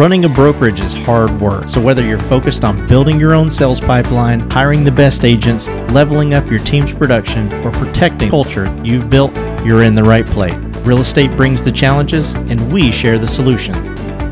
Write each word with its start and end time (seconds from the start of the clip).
Running 0.00 0.24
a 0.24 0.30
brokerage 0.30 0.80
is 0.80 0.94
hard 0.94 1.30
work, 1.42 1.68
so 1.68 1.78
whether 1.78 2.02
you're 2.02 2.18
focused 2.18 2.64
on 2.64 2.86
building 2.86 3.20
your 3.20 3.34
own 3.34 3.50
sales 3.50 3.78
pipeline, 3.78 4.48
hiring 4.48 4.82
the 4.82 4.90
best 4.90 5.26
agents, 5.26 5.68
leveling 5.92 6.32
up 6.32 6.48
your 6.50 6.58
team's 6.58 6.94
production, 6.94 7.52
or 7.62 7.70
protecting 7.70 8.30
culture 8.30 8.74
you've 8.82 9.10
built, 9.10 9.36
you're 9.62 9.82
in 9.82 9.94
the 9.94 10.02
right 10.02 10.24
place. 10.24 10.56
Real 10.86 11.00
estate 11.00 11.36
brings 11.36 11.62
the 11.62 11.70
challenges, 11.70 12.32
and 12.32 12.72
we 12.72 12.90
share 12.90 13.18
the 13.18 13.28
solution. 13.28 13.74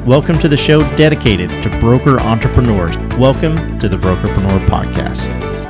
Welcome 0.06 0.38
to 0.38 0.48
the 0.48 0.56
show 0.56 0.80
dedicated 0.96 1.50
to 1.62 1.80
broker 1.80 2.18
entrepreneurs. 2.18 2.96
Welcome 3.18 3.76
to 3.76 3.90
the 3.90 3.96
Brokerpreneur 3.98 4.66
Podcast. 4.68 5.67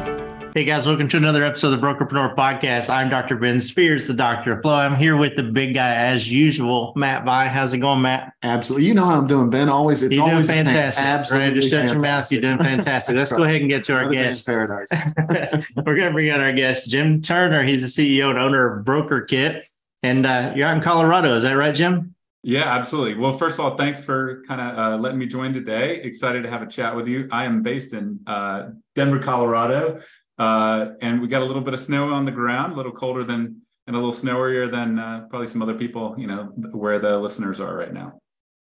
Hey 0.58 0.64
guys, 0.64 0.88
welcome 0.88 1.06
to 1.10 1.16
another 1.16 1.44
episode 1.44 1.72
of 1.72 1.80
the 1.80 1.86
Brokerpreneur 1.86 2.34
Podcast. 2.34 2.90
I'm 2.92 3.08
Dr. 3.08 3.36
Ben 3.36 3.60
Spears, 3.60 4.08
the 4.08 4.14
Doctor 4.14 4.54
of 4.54 4.62
Flow. 4.62 4.74
I'm 4.74 4.96
here 4.96 5.16
with 5.16 5.36
the 5.36 5.44
big 5.44 5.74
guy 5.74 5.94
as 5.94 6.28
usual, 6.28 6.92
Matt 6.96 7.24
Vi. 7.24 7.46
How's 7.46 7.74
it 7.74 7.78
going, 7.78 8.02
Matt? 8.02 8.32
Absolutely. 8.42 8.88
You 8.88 8.94
know 8.94 9.04
how 9.04 9.18
I'm 9.18 9.28
doing, 9.28 9.50
Ben. 9.50 9.68
Always, 9.68 10.02
it's 10.02 10.16
You're 10.16 10.24
doing 10.24 10.32
always 10.32 10.48
fantastic. 10.48 11.04
Absolutely. 11.04 11.48
Right, 11.50 11.54
just 11.54 11.70
shut 11.70 11.84
your 11.84 12.00
mouth. 12.00 12.02
fantastic. 12.02 12.42
You're 12.42 12.56
doing 12.56 12.64
fantastic. 12.64 13.14
Let's 13.14 13.30
go 13.30 13.44
ahead 13.44 13.60
and 13.60 13.70
get 13.70 13.84
to 13.84 13.92
our 13.92 14.00
Another 14.00 14.14
guest. 14.14 14.46
Paradise. 14.46 14.88
We're 15.76 15.94
going 15.94 16.08
to 16.08 16.10
bring 16.10 16.30
out 16.30 16.40
our 16.40 16.52
guest, 16.52 16.88
Jim 16.88 17.20
Turner. 17.20 17.62
He's 17.62 17.94
the 17.94 18.18
CEO 18.18 18.28
and 18.30 18.38
owner 18.40 18.78
of 18.80 18.84
BrokerKit. 18.84 19.62
And 20.02 20.26
uh, 20.26 20.54
you're 20.56 20.66
out 20.66 20.76
in 20.76 20.82
Colorado. 20.82 21.36
Is 21.36 21.44
that 21.44 21.52
right, 21.52 21.72
Jim? 21.72 22.16
Yeah, 22.42 22.64
absolutely. 22.64 23.14
Well, 23.14 23.32
first 23.32 23.58
of 23.58 23.64
all, 23.64 23.76
thanks 23.76 24.02
for 24.02 24.42
kind 24.48 24.60
of 24.60 24.78
uh, 24.78 24.96
letting 24.96 25.18
me 25.18 25.26
join 25.26 25.52
today. 25.52 26.00
Excited 26.02 26.42
to 26.44 26.50
have 26.50 26.62
a 26.62 26.66
chat 26.66 26.96
with 26.96 27.06
you. 27.06 27.28
I 27.30 27.44
am 27.44 27.62
based 27.62 27.92
in 27.92 28.20
uh, 28.26 28.70
Denver, 28.94 29.18
Colorado, 29.18 30.00
uh, 30.38 30.90
and 31.00 31.20
we 31.20 31.28
got 31.28 31.42
a 31.42 31.44
little 31.44 31.62
bit 31.62 31.74
of 31.74 31.80
snow 31.80 32.12
on 32.12 32.24
the 32.24 32.30
ground, 32.30 32.72
a 32.72 32.76
little 32.76 32.92
colder 32.92 33.24
than 33.24 33.62
and 33.86 33.96
a 33.96 33.98
little 33.98 34.12
snowier 34.12 34.70
than 34.70 34.98
uh, 34.98 35.26
probably 35.30 35.46
some 35.46 35.62
other 35.62 35.74
people, 35.74 36.14
you 36.18 36.26
know, 36.26 36.52
where 36.72 36.98
the 36.98 37.16
listeners 37.18 37.58
are 37.58 37.74
right 37.74 37.92
now. 37.92 38.20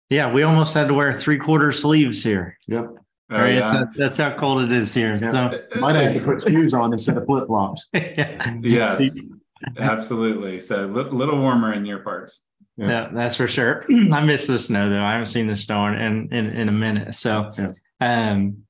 Yeah, 0.08 0.32
we 0.32 0.44
almost 0.44 0.72
had 0.72 0.86
to 0.86 0.94
wear 0.94 1.12
three 1.12 1.38
quarter 1.38 1.72
sleeves 1.72 2.22
here. 2.22 2.56
Yep. 2.68 2.84
Oh, 3.32 3.36
right? 3.36 3.54
yeah. 3.54 3.72
That's, 3.72 3.96
that's 3.96 4.16
how 4.18 4.36
cold 4.36 4.62
it 4.62 4.70
is 4.70 4.94
here. 4.94 5.16
Yeah. 5.16 5.50
So, 5.50 5.80
Might 5.80 5.96
have 5.96 6.14
to 6.14 6.20
put 6.20 6.42
shoes 6.42 6.72
on 6.74 6.92
instead 6.92 7.16
of 7.16 7.26
flip 7.26 7.48
flops. 7.48 7.88
yeah. 7.92 8.56
yes, 8.62 9.18
absolutely. 9.78 10.60
So 10.60 10.84
a 10.84 10.86
little 10.86 11.40
warmer 11.40 11.72
in 11.72 11.84
your 11.84 11.98
parts. 11.98 12.42
Yeah. 12.76 12.88
Yeah, 12.88 13.08
that's 13.12 13.34
for 13.36 13.48
sure. 13.48 13.84
I 14.12 14.20
miss 14.20 14.46
the 14.46 14.60
snow 14.60 14.88
though. 14.90 15.02
I 15.02 15.12
haven't 15.12 15.26
seen 15.26 15.48
the 15.48 15.56
snow 15.56 15.86
in 15.86 16.28
in, 16.32 16.46
in 16.50 16.68
a 16.68 16.72
minute. 16.72 17.14
So 17.16 17.50
Yeah. 17.58 17.72
um 18.00 18.65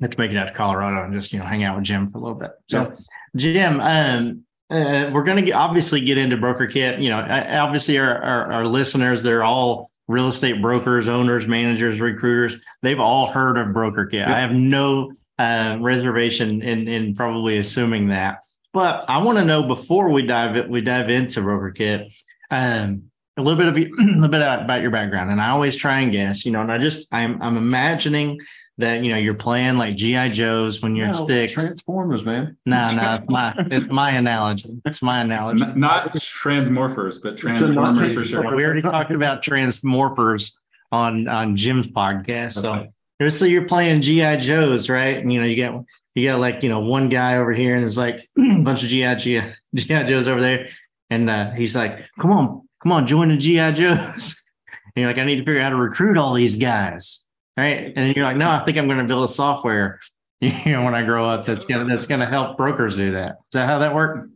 have 0.00 0.10
to 0.10 0.18
make 0.18 0.30
it 0.30 0.36
out 0.36 0.48
to 0.48 0.54
Colorado 0.54 1.04
and 1.04 1.14
just 1.14 1.32
you 1.32 1.38
know 1.38 1.46
hang 1.46 1.64
out 1.64 1.76
with 1.76 1.84
Jim 1.84 2.08
for 2.08 2.18
a 2.18 2.20
little 2.20 2.38
bit. 2.38 2.50
So 2.66 2.92
Jim, 3.34 3.80
um 3.80 4.42
uh, 4.68 5.10
we're 5.12 5.22
gonna 5.22 5.48
obviously 5.52 6.00
get 6.00 6.18
into 6.18 6.36
BrokerKit. 6.36 7.00
You 7.00 7.10
know, 7.10 7.20
obviously 7.20 7.98
our, 7.98 8.22
our 8.22 8.52
our 8.52 8.66
listeners, 8.66 9.22
they're 9.22 9.44
all 9.44 9.90
real 10.08 10.28
estate 10.28 10.60
brokers, 10.60 11.08
owners, 11.08 11.46
managers, 11.46 12.00
recruiters. 12.00 12.62
They've 12.82 13.00
all 13.00 13.28
heard 13.28 13.58
of 13.58 13.68
BrokerKit. 13.68 14.14
Yeah. 14.14 14.34
I 14.34 14.40
have 14.40 14.52
no 14.52 15.12
uh, 15.38 15.78
reservation 15.80 16.62
in 16.62 16.88
in 16.88 17.14
probably 17.14 17.58
assuming 17.58 18.08
that. 18.08 18.38
But 18.72 19.08
I 19.08 19.18
want 19.18 19.38
to 19.38 19.44
know 19.44 19.66
before 19.66 20.10
we 20.10 20.26
dive 20.26 20.68
we 20.68 20.80
dive 20.80 21.10
into 21.10 21.40
BrokerKit. 21.40 22.12
Um, 22.50 23.10
a 23.38 23.42
little 23.42 23.58
bit 23.58 23.66
of 23.68 23.76
you- 23.78 23.94
a 23.98 24.02
little 24.14 24.28
bit 24.28 24.40
about 24.40 24.80
your 24.82 24.90
background. 24.90 25.30
And 25.30 25.40
i 25.40 25.50
always 25.50 25.76
try 25.76 26.00
and 26.00 26.10
guess 26.12 26.44
you 26.46 26.52
know 26.52 26.60
and 26.62 26.72
i 26.72 26.78
just 26.78 27.08
i'm 27.12 27.40
i'm 27.42 27.56
imagining 27.56 28.38
that 28.78 29.02
you 29.02 29.10
know 29.10 29.16
you're 29.18 29.34
playing 29.34 29.76
like 29.78 29.96
gi 29.96 30.28
joes 30.30 30.82
when 30.82 30.94
you're 30.96 31.08
No, 31.08 31.26
six. 31.26 31.52
Transformers, 31.54 32.24
man. 32.24 32.56
no 32.66 32.88
no 32.94 33.14
it's 33.22 33.30
my 33.30 33.54
it's 33.70 33.86
my 33.88 34.10
analogy. 34.10 34.70
It's 34.84 35.00
my 35.02 35.20
analogy. 35.20 35.64
N- 35.64 35.80
not 35.80 36.12
transmorphers, 36.14 37.22
but 37.22 37.36
transformers 37.38 38.12
for 38.12 38.24
sure. 38.24 38.54
we 38.54 38.64
already 38.64 38.82
talked 38.82 39.10
about 39.12 39.42
transmorphers 39.42 40.52
on 40.92 41.26
on 41.28 41.56
jim's 41.56 41.88
podcast 41.88 42.52
so. 42.52 42.74
Okay. 43.20 43.30
so 43.30 43.44
you're 43.44 43.66
playing 43.66 44.00
gi 44.02 44.36
joes 44.38 44.88
right? 44.88 45.16
And 45.18 45.32
you 45.32 45.40
know 45.40 45.46
you 45.46 45.56
get 45.56 45.72
you 46.14 46.28
got 46.28 46.38
like 46.40 46.62
you 46.62 46.68
know 46.68 46.80
one 46.80 47.08
guy 47.08 47.36
over 47.36 47.52
here 47.52 47.74
and 47.74 47.82
there's 47.82 47.98
like 47.98 48.28
a 48.38 48.58
bunch 48.60 48.82
of 48.82 48.88
gi 48.88 49.14
gi, 49.16 49.42
GI 49.74 50.04
joes 50.04 50.28
over 50.28 50.40
there. 50.40 50.68
And 51.10 51.30
uh, 51.30 51.50
he's 51.52 51.74
like 51.76 52.08
come 52.18 52.32
on 52.32 52.65
come 52.82 52.92
on 52.92 53.06
join 53.06 53.28
the 53.28 53.36
gi 53.36 53.72
joes. 53.72 54.42
And 54.94 55.02
you're 55.02 55.10
like 55.10 55.18
i 55.18 55.24
need 55.24 55.36
to 55.36 55.42
figure 55.42 55.60
out 55.60 55.64
how 55.64 55.70
to 55.70 55.76
recruit 55.76 56.16
all 56.16 56.32
these 56.32 56.56
guys 56.56 57.24
right? 57.58 57.92
And 57.94 58.16
you're 58.16 58.24
like 58.24 58.38
no 58.38 58.48
i 58.48 58.64
think 58.64 58.78
i'm 58.78 58.86
going 58.86 58.98
to 58.98 59.04
build 59.04 59.24
a 59.24 59.28
software 59.28 60.00
you 60.40 60.72
know 60.72 60.84
when 60.84 60.94
i 60.94 61.02
grow 61.02 61.26
up 61.26 61.44
that's 61.44 61.66
gonna 61.66 61.84
that's 61.84 62.06
gonna 62.06 62.26
help 62.26 62.56
brokers 62.56 62.96
do 62.96 63.12
that. 63.12 63.32
Is 63.32 63.52
that 63.52 63.66
how 63.66 63.78
that 63.78 63.94
worked? 63.94 64.30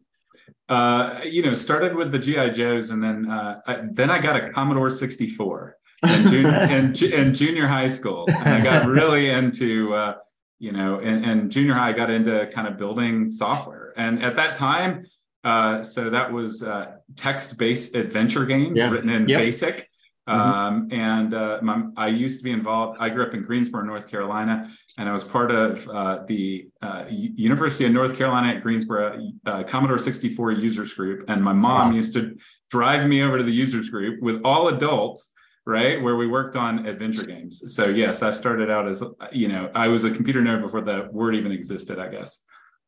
Uh, 0.70 1.20
you 1.24 1.42
know, 1.42 1.52
started 1.52 1.96
with 1.96 2.12
the 2.12 2.18
GI 2.18 2.50
Joes, 2.50 2.90
and 2.90 3.02
then 3.02 3.28
uh, 3.28 3.60
I, 3.66 3.80
then 3.90 4.08
I 4.08 4.20
got 4.20 4.36
a 4.36 4.50
Commodore 4.50 4.88
64 4.88 5.76
in, 6.08 6.28
junior, 6.28 6.60
in 7.12 7.34
junior 7.34 7.66
high 7.66 7.88
school, 7.88 8.24
and 8.28 8.48
I 8.48 8.60
got 8.60 8.86
really 8.86 9.30
into 9.30 9.92
uh, 9.92 10.14
you 10.60 10.70
know, 10.70 11.00
and, 11.00 11.24
in 11.24 11.50
junior 11.50 11.74
high, 11.74 11.88
I 11.88 11.92
got 11.92 12.08
into 12.08 12.46
kind 12.52 12.68
of 12.68 12.78
building 12.78 13.30
software, 13.30 13.92
and 13.96 14.22
at 14.22 14.36
that 14.36 14.54
time, 14.54 15.06
uh, 15.42 15.82
so 15.82 16.08
that 16.08 16.32
was 16.32 16.62
uh, 16.62 16.98
text-based 17.16 17.94
adventure 17.94 18.44
games 18.46 18.78
Yeah. 18.78 18.90
written 18.90 19.10
in 19.10 19.28
Yep. 19.28 19.38
BASIC. 19.40 19.86
Um, 20.26 20.86
and 20.92 21.34
uh, 21.34 21.58
my, 21.60 21.82
I 21.96 22.06
used 22.06 22.38
to 22.38 22.44
be 22.44 22.52
involved. 22.52 22.98
I 23.00 23.08
grew 23.08 23.24
up 23.24 23.34
in 23.34 23.42
Greensboro, 23.42 23.82
North 23.82 24.06
Carolina, 24.08 24.70
and 24.96 25.08
I 25.08 25.12
was 25.12 25.24
part 25.24 25.50
of 25.50 25.88
uh, 25.88 26.20
the 26.28 26.68
uh, 26.82 27.04
University 27.10 27.84
of 27.84 27.90
North 27.90 28.16
Carolina 28.16 28.54
at 28.54 28.62
Greensboro 28.62 29.18
uh, 29.46 29.64
Commodore 29.64 29.98
64 29.98 30.52
users 30.52 30.92
group. 30.92 31.24
And 31.28 31.42
my 31.42 31.52
mom 31.52 31.88
Wow. 31.90 31.94
used 31.96 32.12
to 32.14 32.36
drive 32.70 33.08
me 33.08 33.22
over 33.22 33.38
to 33.38 33.42
the 33.44 33.50
users 33.50 33.90
group 33.90 34.22
with 34.22 34.40
all 34.44 34.68
adults, 34.68 35.32
right, 35.66 36.00
where 36.00 36.14
we 36.14 36.28
worked 36.28 36.54
on 36.54 36.86
adventure 36.86 37.24
games. 37.24 37.74
So 37.74 37.86
yes, 37.86 38.22
I 38.22 38.30
started 38.30 38.70
out 38.70 38.86
as 38.86 39.02
you 39.32 39.48
know 39.48 39.68
I 39.74 39.88
was 39.88 40.04
a 40.04 40.10
computer 40.12 40.40
nerd 40.42 40.62
before 40.62 40.82
the 40.82 41.08
word 41.10 41.34
even 41.34 41.50
existed. 41.50 41.98
I 41.98 42.06
guess. 42.08 42.44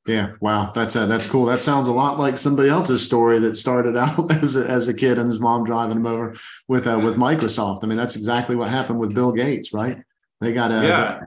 Yeah. 0.07 0.33
Wow. 0.41 0.73
That's 0.75 0.97
uh, 0.97 1.07
that's 1.07 1.27
cool. 1.27 1.45
That 1.47 1.63
sounds 1.63 1.89
a 1.89 1.93
lot 1.93 2.19
like 2.19 2.37
somebody 2.37 2.69
else's 2.69 3.05
story 3.05 3.39
that 3.41 3.57
started 3.57 3.97
out 3.99 4.33
as 4.43 4.57
a, 4.57 4.67
as 4.67 4.89
a 4.89 4.95
kid 4.95 5.19
and 5.19 5.31
his 5.31 5.41
mom 5.41 5.65
driving 5.65 5.97
him 5.97 6.07
over 6.07 6.35
with 6.69 6.87
uh, 6.87 7.01
with 7.03 7.17
Microsoft. 7.17 7.85
I 7.85 7.87
mean, 7.87 7.99
that's 7.99 8.17
exactly 8.17 8.57
what 8.57 8.69
happened 8.69 8.99
with 8.99 9.15
Bill 9.15 9.33
Gates, 9.33 9.73
right? 9.73 9.99
They 10.41 10.53
got 10.53 10.71
a 10.73 10.83
yeah. 10.83 11.21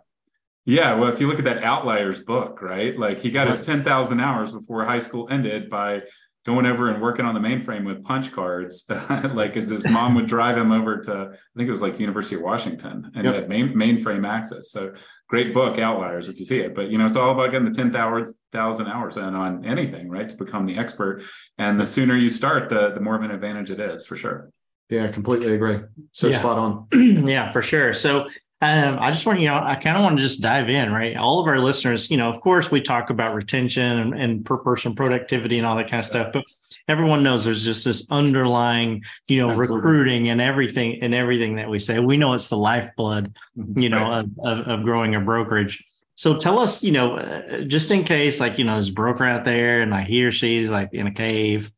Yeah, 0.67 0.95
well, 0.95 1.13
if 1.13 1.19
you 1.19 1.27
look 1.27 1.37
at 1.37 1.45
that 1.45 1.63
Outliers 1.63 2.21
book, 2.21 2.59
right? 2.59 2.97
Like 2.97 3.19
he 3.19 3.29
got 3.29 3.47
his 3.47 3.63
10,000 3.63 4.19
hours 4.19 4.51
before 4.51 4.83
high 4.83 4.97
school 4.97 5.27
ended 5.29 5.69
by 5.69 6.01
going 6.45 6.65
over 6.65 6.89
and 6.89 7.01
working 7.01 7.25
on 7.25 7.33
the 7.33 7.39
mainframe 7.39 7.85
with 7.85 8.03
punch 8.03 8.31
cards. 8.31 8.85
like 9.33 9.57
as 9.57 9.69
his 9.69 9.85
mom 9.85 10.15
would 10.15 10.27
drive 10.27 10.57
him 10.57 10.71
over 10.71 10.97
to, 11.01 11.11
I 11.11 11.57
think 11.57 11.67
it 11.67 11.71
was 11.71 11.83
like 11.83 11.99
University 11.99 12.35
of 12.35 12.41
Washington 12.41 13.11
and 13.15 13.25
Yep. 13.25 13.33
he 13.33 13.39
had 13.41 13.49
main, 13.49 13.73
mainframe 13.73 14.27
access. 14.27 14.71
So 14.71 14.93
great 15.27 15.53
book, 15.53 15.79
Outliers, 15.79 16.29
if 16.29 16.39
you 16.39 16.45
see 16.45 16.59
it. 16.59 16.75
But, 16.75 16.89
you 16.89 16.97
know, 16.97 17.05
it's 17.05 17.15
all 17.15 17.31
about 17.31 17.51
getting 17.51 17.67
the 17.67 17.73
10,000 17.73 18.87
hours 18.87 19.17
in 19.17 19.23
on 19.23 19.65
anything, 19.65 20.09
right? 20.09 20.29
To 20.29 20.37
become 20.37 20.65
the 20.65 20.77
expert. 20.77 21.23
And 21.57 21.79
the 21.79 21.85
sooner 21.85 22.15
you 22.15 22.29
start, 22.29 22.69
the, 22.69 22.91
the 22.93 22.99
more 22.99 23.15
of 23.15 23.23
an 23.23 23.31
advantage 23.31 23.71
it 23.71 23.79
is 23.79 24.05
for 24.05 24.15
sure. 24.15 24.49
yeah, 24.89 25.07
completely 25.11 25.53
agree. 25.55 25.79
So 26.11 26.27
Yeah. 26.27 26.39
spot 26.39 26.57
on. 26.59 26.87
yeah, 27.27 27.51
for 27.51 27.61
sure. 27.63 27.93
So 27.93 28.27
um, 28.73 28.99
I 28.99 29.11
just 29.11 29.25
want 29.25 29.39
you 29.39 29.47
know, 29.47 29.61
I 29.61 29.75
kind 29.75 29.97
of 29.97 30.03
want 30.03 30.17
to 30.17 30.23
just 30.23 30.41
dive 30.41 30.69
in, 30.69 30.91
right? 30.91 31.15
All 31.17 31.39
of 31.39 31.47
our 31.47 31.59
listeners, 31.59 32.09
you 32.09 32.17
know, 32.17 32.29
of 32.29 32.39
course, 32.41 32.71
we 32.71 32.81
talk 32.81 33.09
about 33.09 33.33
retention 33.33 33.99
and, 33.99 34.13
and 34.13 34.45
per 34.45 34.57
person 34.57 34.95
productivity 34.95 35.57
and 35.57 35.65
all 35.65 35.75
that 35.75 35.89
kind 35.89 35.99
of 35.99 36.05
stuff, 36.05 36.31
but 36.33 36.43
everyone 36.87 37.23
knows 37.23 37.45
there's 37.45 37.65
just 37.65 37.85
this 37.85 38.05
underlying, 38.11 39.03
you 39.27 39.39
know, 39.39 39.49
Absolutely. 39.49 39.75
recruiting 39.75 40.29
and 40.29 40.41
everything 40.41 41.01
and 41.01 41.13
everything 41.13 41.55
that 41.55 41.69
we 41.69 41.79
say. 41.79 41.99
We 41.99 42.17
know 42.17 42.33
it's 42.33 42.49
the 42.49 42.57
lifeblood, 42.57 43.33
you 43.75 43.89
know, 43.89 44.11
of, 44.11 44.29
of, 44.39 44.67
of 44.67 44.83
growing 44.83 45.15
a 45.15 45.19
brokerage. 45.19 45.83
So 46.15 46.37
tell 46.37 46.59
us, 46.59 46.83
you 46.83 46.91
know, 46.91 47.17
uh, 47.17 47.61
just 47.61 47.91
in 47.91 48.03
case, 48.03 48.39
like, 48.39 48.57
you 48.57 48.63
know, 48.63 48.73
there's 48.73 48.89
a 48.89 48.93
broker 48.93 49.25
out 49.25 49.43
there 49.43 49.81
and 49.81 49.91
like 49.91 50.07
he 50.07 50.23
or 50.23 50.31
she's 50.31 50.69
like 50.69 50.93
in 50.93 51.07
a 51.07 51.11
cave, 51.11 51.71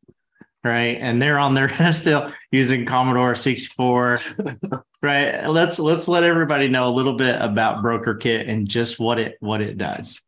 right? 0.64 0.98
And 1.00 1.20
they're 1.20 1.38
on 1.38 1.54
their 1.54 1.68
still 1.92 2.32
using 2.50 2.86
Commodore 2.86 3.34
64. 3.34 4.20
right. 5.02 5.46
Let's 5.46 5.78
let's 5.78 6.08
let 6.08 6.22
everybody 6.22 6.68
know 6.68 6.88
a 6.88 6.94
little 6.94 7.16
bit 7.16 7.36
about 7.40 7.82
BrokerKit 7.82 8.48
and 8.48 8.68
just 8.68 8.98
what 8.98 9.18
it 9.18 9.36
what 9.40 9.60
it 9.60 9.78
does. 9.78 10.20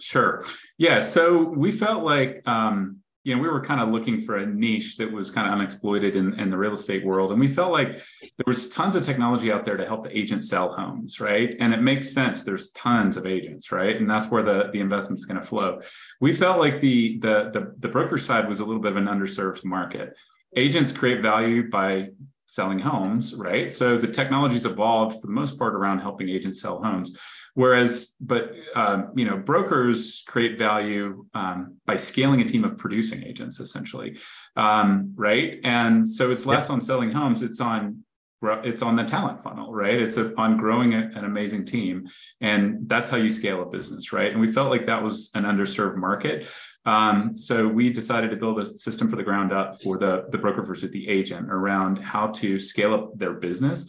Sure. 0.00 0.44
Yeah. 0.78 1.00
So 1.00 1.42
we 1.42 1.70
felt 1.70 2.04
like, 2.04 2.42
um, 2.46 3.00
you 3.24 3.34
know, 3.34 3.40
we 3.40 3.48
were 3.48 3.62
kind 3.62 3.80
of 3.80 3.88
looking 3.88 4.20
for 4.20 4.36
a 4.36 4.46
niche 4.46 4.98
that 4.98 5.10
was 5.10 5.30
kind 5.30 5.46
of 5.46 5.54
unexploited 5.54 6.14
in, 6.14 6.38
in 6.38 6.50
the 6.50 6.58
real 6.58 6.74
estate 6.74 7.04
world. 7.04 7.32
And 7.32 7.40
we 7.40 7.48
felt 7.48 7.72
like 7.72 7.92
there 7.92 8.44
was 8.46 8.68
tons 8.68 8.94
of 8.94 9.02
technology 9.02 9.50
out 9.50 9.64
there 9.64 9.78
to 9.78 9.86
help 9.86 10.04
the 10.04 10.16
agent 10.16 10.44
sell 10.44 10.74
homes, 10.74 11.20
right? 11.20 11.56
And 11.58 11.72
it 11.72 11.80
makes 11.80 12.12
sense. 12.12 12.42
There's 12.42 12.68
tons 12.70 13.16
of 13.16 13.24
agents, 13.24 13.72
right? 13.72 13.96
And 13.96 14.08
that's 14.08 14.30
where 14.30 14.42
the, 14.42 14.68
the 14.72 14.80
investment's 14.80 15.24
going 15.24 15.40
to 15.40 15.46
flow. 15.46 15.80
We 16.20 16.34
felt 16.34 16.60
like 16.60 16.80
the, 16.80 17.18
the, 17.18 17.50
the, 17.50 17.74
the 17.78 17.88
broker 17.88 18.18
side 18.18 18.46
was 18.46 18.60
a 18.60 18.64
little 18.64 18.82
bit 18.82 18.92
of 18.92 18.98
an 18.98 19.06
underserved 19.06 19.64
market. 19.64 20.16
Agents 20.54 20.92
create 20.92 21.22
value 21.22 21.70
by 21.70 22.10
selling 22.46 22.78
homes, 22.78 23.34
right? 23.34 23.72
So 23.72 23.96
the 23.96 24.06
technology's 24.06 24.66
evolved 24.66 25.20
for 25.20 25.26
the 25.26 25.32
most 25.32 25.58
part 25.58 25.74
around 25.74 26.00
helping 26.00 26.28
agents 26.28 26.60
sell 26.60 26.82
homes. 26.82 27.16
Whereas, 27.54 28.14
but 28.20 28.52
um, 28.74 29.12
you 29.14 29.24
know, 29.24 29.36
brokers 29.36 30.24
create 30.26 30.58
value 30.58 31.24
um, 31.34 31.76
by 31.86 31.94
scaling 31.94 32.40
a 32.40 32.44
team 32.44 32.64
of 32.64 32.76
producing 32.76 33.22
agents, 33.22 33.60
essentially, 33.60 34.18
um, 34.56 35.12
right? 35.14 35.60
And 35.62 36.08
so 36.08 36.32
it's 36.32 36.46
less 36.46 36.68
on 36.68 36.80
selling 36.80 37.12
homes; 37.12 37.42
it's 37.42 37.60
on 37.60 38.04
it's 38.42 38.82
on 38.82 38.96
the 38.96 39.04
talent 39.04 39.42
funnel, 39.42 39.72
right? 39.72 39.94
It's 39.94 40.16
a, 40.16 40.34
on 40.36 40.56
growing 40.56 40.94
a, 40.94 41.10
an 41.14 41.24
amazing 41.24 41.64
team, 41.64 42.08
and 42.40 42.88
that's 42.88 43.08
how 43.08 43.16
you 43.16 43.28
scale 43.28 43.62
a 43.62 43.66
business, 43.66 44.12
right? 44.12 44.32
And 44.32 44.40
we 44.40 44.50
felt 44.50 44.70
like 44.70 44.86
that 44.86 45.02
was 45.02 45.30
an 45.34 45.44
underserved 45.44 45.96
market. 45.96 46.48
Um, 46.84 47.32
so 47.32 47.66
we 47.66 47.88
decided 47.90 48.30
to 48.30 48.36
build 48.36 48.58
a 48.58 48.66
system 48.66 49.08
for 49.08 49.16
the 49.16 49.22
ground 49.22 49.52
up 49.52 49.80
for 49.80 49.96
the 49.96 50.26
the 50.30 50.38
broker 50.38 50.62
versus 50.62 50.90
the 50.90 51.08
agent 51.08 51.50
around 51.50 51.98
how 51.98 52.28
to 52.28 52.58
scale 52.58 52.94
up 52.94 53.16
their 53.16 53.34
business 53.34 53.86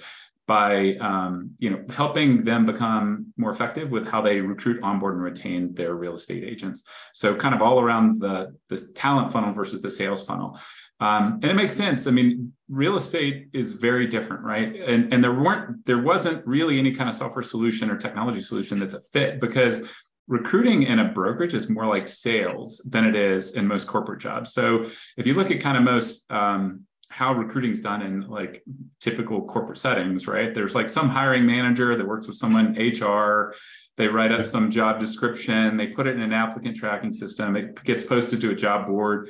by 0.47 0.95
um, 0.95 1.51
you 1.57 1.69
know 1.69 1.83
helping 1.89 2.43
them 2.43 2.65
become 2.65 3.33
more 3.37 3.51
effective 3.51 3.89
with 3.89 4.07
how 4.07 4.21
they 4.21 4.39
recruit, 4.39 4.83
onboard, 4.83 5.15
and 5.15 5.23
retain 5.23 5.73
their 5.73 5.95
real 5.95 6.13
estate 6.13 6.43
agents. 6.43 6.83
So 7.13 7.35
kind 7.35 7.55
of 7.55 7.61
all 7.61 7.79
around 7.79 8.21
the 8.21 8.55
this 8.69 8.91
talent 8.91 9.31
funnel 9.31 9.53
versus 9.53 9.81
the 9.81 9.89
sales 9.89 10.23
funnel. 10.23 10.59
Um, 10.99 11.39
and 11.41 11.45
it 11.45 11.55
makes 11.55 11.75
sense. 11.75 12.07
I 12.07 12.11
mean, 12.11 12.53
real 12.69 12.95
estate 12.95 13.49
is 13.53 13.73
very 13.73 14.07
different, 14.07 14.43
right? 14.43 14.75
And 14.75 15.11
and 15.13 15.23
there 15.23 15.33
weren't 15.33 15.85
there 15.85 16.01
wasn't 16.01 16.45
really 16.45 16.79
any 16.79 16.93
kind 16.93 17.09
of 17.09 17.15
software 17.15 17.43
solution 17.43 17.89
or 17.89 17.97
technology 17.97 18.41
solution 18.41 18.79
that's 18.79 18.93
a 18.93 19.01
fit 19.01 19.41
because 19.41 19.83
recruiting 20.27 20.83
in 20.83 20.99
a 20.99 21.05
brokerage 21.05 21.53
is 21.53 21.69
more 21.69 21.85
like 21.85 22.07
sales 22.07 22.81
than 22.89 23.05
it 23.05 23.15
is 23.15 23.55
in 23.55 23.67
most 23.67 23.87
corporate 23.87 24.19
jobs. 24.19 24.53
So 24.53 24.85
if 25.17 25.27
you 25.27 25.33
look 25.35 25.51
at 25.51 25.59
kind 25.59 25.77
of 25.77 25.83
most 25.83 26.31
um, 26.31 26.85
how 27.15 27.33
recruiting 27.33 27.71
is 27.71 27.79
done 27.79 28.01
in 28.01 28.27
like 28.27 28.61
typical 28.99 29.41
corporate 29.45 29.77
settings, 29.77 30.27
right? 30.27 30.53
There's 30.53 30.75
like 30.75 30.89
some 30.89 31.07
hiring 31.07 31.45
manager 31.45 31.95
that 31.95 32.05
works 32.05 32.27
with 32.27 32.35
someone 32.35 32.75
mm-hmm. 32.75 33.05
HR. 33.05 33.55
They 33.95 34.09
write 34.09 34.33
up 34.33 34.45
some 34.45 34.69
job 34.69 34.99
description, 34.99 35.77
they 35.77 35.87
put 35.87 36.07
it 36.07 36.17
in 36.17 36.21
an 36.21 36.33
applicant 36.33 36.75
tracking 36.75 37.13
system, 37.13 37.55
it 37.55 37.81
gets 37.85 38.03
posted 38.03 38.41
to 38.41 38.51
a 38.51 38.55
job 38.55 38.87
board. 38.87 39.29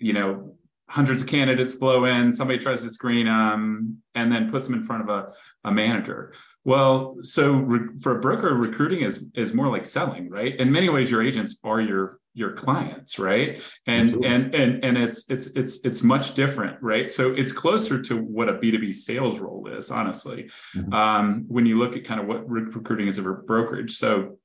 You 0.00 0.14
know, 0.14 0.56
hundreds 0.88 1.22
of 1.22 1.28
candidates 1.28 1.74
flow 1.74 2.06
in, 2.06 2.32
somebody 2.32 2.58
tries 2.58 2.82
to 2.82 2.90
screen 2.90 3.26
them, 3.26 4.02
and 4.16 4.32
then 4.32 4.50
puts 4.50 4.66
them 4.66 4.74
in 4.74 4.82
front 4.82 5.02
of 5.02 5.08
a, 5.08 5.32
a 5.62 5.70
manager. 5.70 6.34
Well, 6.64 7.18
so 7.22 7.52
re- 7.52 8.00
for 8.00 8.18
a 8.18 8.20
broker, 8.20 8.52
recruiting 8.54 9.02
is 9.02 9.26
is 9.36 9.54
more 9.54 9.68
like 9.68 9.86
selling, 9.86 10.28
right? 10.28 10.56
In 10.56 10.72
many 10.72 10.88
ways, 10.88 11.08
your 11.08 11.22
agents 11.22 11.56
are 11.62 11.80
your 11.80 12.18
your 12.34 12.52
clients 12.52 13.18
right? 13.18 13.60
And 13.86 14.02
Absolutely. 14.02 14.28
and 14.28 14.54
and 14.54 14.84
and 14.84 14.98
it's 14.98 15.28
it's 15.28 15.48
it's 15.48 15.84
it's 15.84 16.02
much 16.02 16.34
different 16.34 16.80
right? 16.80 17.10
So 17.10 17.32
it's 17.32 17.52
closer 17.52 18.00
to 18.02 18.16
what 18.16 18.48
a 18.48 18.54
b2b 18.54 18.94
sales 18.94 19.38
role 19.38 19.68
is 19.68 19.90
honestly 19.90 20.50
mm-hmm. 20.74 20.92
um, 20.92 21.44
when 21.48 21.66
you 21.66 21.78
look 21.78 21.96
at 21.96 22.04
kind 22.04 22.20
of 22.20 22.26
what 22.26 22.48
recruiting 22.48 23.08
is 23.08 23.18
a 23.18 23.22
brokerage. 23.22 23.96
So 23.96 24.38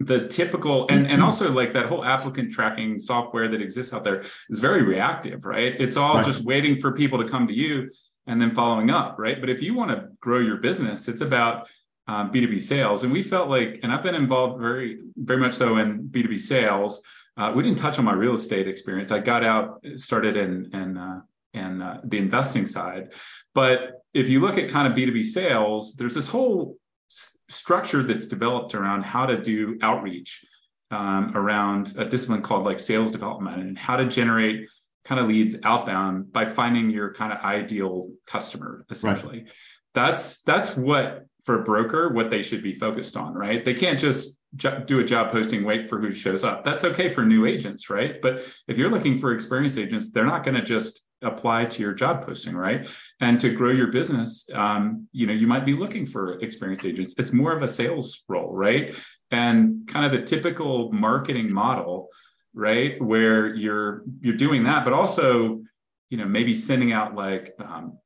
the 0.00 0.28
typical 0.28 0.86
and 0.90 1.06
and 1.06 1.22
also 1.22 1.50
like 1.50 1.72
that 1.72 1.86
whole 1.86 2.04
applicant 2.04 2.52
tracking 2.52 2.98
software 2.98 3.48
that 3.48 3.60
exists 3.60 3.92
out 3.92 4.04
there 4.04 4.24
is 4.48 4.58
very 4.58 4.82
reactive 4.82 5.44
right? 5.44 5.74
It's 5.80 5.96
all 5.96 6.16
right. 6.16 6.24
just 6.24 6.40
waiting 6.40 6.80
for 6.80 6.92
people 6.92 7.22
to 7.22 7.28
come 7.28 7.46
to 7.48 7.54
you 7.54 7.90
and 8.26 8.40
then 8.40 8.54
following 8.54 8.90
up 8.90 9.16
right? 9.18 9.40
But 9.40 9.50
if 9.50 9.62
you 9.62 9.74
want 9.74 9.90
to 9.90 10.08
grow 10.20 10.38
your 10.38 10.58
business 10.58 11.08
it's 11.08 11.20
about 11.20 11.68
um, 12.06 12.32
b2b 12.32 12.62
sales. 12.62 13.02
And 13.02 13.12
we 13.12 13.22
felt 13.22 13.48
like 13.50 13.80
and 13.82 13.92
i've 13.92 14.02
been 14.02 14.14
involved 14.14 14.60
very 14.60 15.00
very 15.16 15.40
much 15.40 15.54
so 15.54 15.76
in 15.76 16.08
b2b 16.08 16.40
sales 16.40 17.02
uh, 17.38 17.52
we 17.54 17.62
didn't 17.62 17.78
touch 17.78 17.98
on 17.98 18.04
my 18.04 18.12
real 18.12 18.34
estate 18.34 18.68
experience. 18.68 19.10
I 19.12 19.20
got 19.20 19.44
out, 19.44 19.84
started 19.94 20.36
in 20.36 20.70
in 20.74 20.96
uh, 20.96 21.20
in 21.54 21.80
uh, 21.80 22.00
the 22.04 22.18
investing 22.18 22.66
side, 22.66 23.12
but 23.54 24.02
if 24.12 24.28
you 24.28 24.40
look 24.40 24.58
at 24.58 24.68
kind 24.68 24.86
of 24.88 24.94
B 24.94 25.06
two 25.06 25.12
B 25.12 25.22
sales, 25.22 25.94
there's 25.94 26.14
this 26.14 26.28
whole 26.28 26.76
s- 27.10 27.38
structure 27.48 28.02
that's 28.02 28.26
developed 28.26 28.74
around 28.74 29.04
how 29.04 29.26
to 29.26 29.40
do 29.40 29.78
outreach 29.82 30.44
um, 30.90 31.36
around 31.36 31.94
a 31.96 32.04
discipline 32.04 32.42
called 32.42 32.64
like 32.64 32.80
sales 32.80 33.10
development 33.10 33.60
and 33.60 33.78
how 33.78 33.96
to 33.96 34.06
generate 34.06 34.68
kind 35.04 35.20
of 35.20 35.28
leads 35.28 35.56
outbound 35.64 36.32
by 36.32 36.44
finding 36.44 36.90
your 36.90 37.14
kind 37.14 37.32
of 37.32 37.38
ideal 37.40 38.10
customer 38.26 38.84
essentially. 38.90 39.38
Right. 39.38 39.52
That's 39.94 40.42
that's 40.42 40.76
what 40.76 41.26
for 41.44 41.60
a 41.60 41.64
broker 41.64 42.12
what 42.12 42.30
they 42.30 42.42
should 42.42 42.62
be 42.62 42.74
focused 42.74 43.16
on, 43.16 43.34
right? 43.34 43.64
They 43.64 43.74
can't 43.74 43.98
just 43.98 44.37
do 44.56 45.00
a 45.00 45.04
job 45.04 45.30
posting, 45.30 45.64
wait 45.64 45.88
for 45.88 46.00
who 46.00 46.10
shows 46.10 46.42
up. 46.42 46.64
That's 46.64 46.84
okay 46.84 47.08
for 47.08 47.24
new 47.24 47.44
agents, 47.46 47.90
right? 47.90 48.20
But 48.20 48.44
if 48.66 48.78
you're 48.78 48.90
looking 48.90 49.18
for 49.18 49.32
experienced 49.32 49.78
agents, 49.78 50.10
they're 50.10 50.26
not 50.26 50.44
going 50.44 50.54
to 50.54 50.62
just 50.62 51.06
apply 51.22 51.64
to 51.66 51.82
your 51.82 51.92
job 51.92 52.24
posting, 52.24 52.56
right? 52.56 52.88
And 53.20 53.40
to 53.40 53.50
grow 53.50 53.72
your 53.72 53.88
business, 53.88 54.48
um, 54.54 55.08
you 55.12 55.26
know, 55.26 55.32
you 55.32 55.46
might 55.46 55.64
be 55.64 55.74
looking 55.74 56.06
for 56.06 56.38
experienced 56.40 56.86
agents. 56.86 57.14
It's 57.18 57.32
more 57.32 57.52
of 57.52 57.62
a 57.62 57.68
sales 57.68 58.22
role, 58.28 58.52
right? 58.52 58.94
And 59.30 59.86
kind 59.86 60.06
of 60.06 60.12
the 60.12 60.24
typical 60.24 60.90
marketing 60.92 61.52
model, 61.52 62.08
right, 62.54 63.00
where 63.02 63.54
you're 63.54 64.04
you're 64.20 64.36
doing 64.36 64.64
that, 64.64 64.84
but 64.84 64.94
also, 64.94 65.62
you 66.08 66.16
know, 66.16 66.24
maybe 66.24 66.54
sending 66.54 66.92
out 66.92 67.14
like 67.14 67.54
um, 67.58 67.98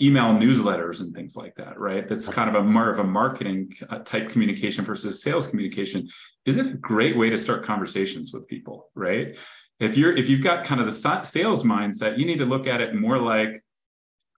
email 0.00 0.26
newsletters 0.26 1.00
and 1.00 1.14
things 1.14 1.36
like 1.36 1.54
that, 1.56 1.78
right? 1.78 2.08
That's 2.08 2.26
kind 2.28 2.48
of 2.48 2.56
a 2.56 2.64
more 2.64 2.90
of 2.90 2.98
a 2.98 3.04
marketing 3.04 3.72
uh, 3.88 3.98
type 4.00 4.28
communication 4.28 4.84
versus 4.84 5.22
sales 5.22 5.46
communication. 5.46 6.08
Is 6.46 6.56
it 6.56 6.66
a 6.66 6.74
great 6.74 7.16
way 7.16 7.30
to 7.30 7.38
start 7.38 7.64
conversations 7.64 8.32
with 8.32 8.48
people, 8.48 8.90
right? 8.94 9.36
If 9.78 9.96
you're 9.96 10.16
if 10.16 10.28
you've 10.28 10.42
got 10.42 10.64
kind 10.64 10.80
of 10.80 10.86
the 10.86 11.22
sales 11.24 11.62
mindset, 11.62 12.18
you 12.18 12.26
need 12.26 12.38
to 12.38 12.44
look 12.44 12.66
at 12.66 12.80
it 12.80 12.94
more 12.94 13.18
like 13.18 13.62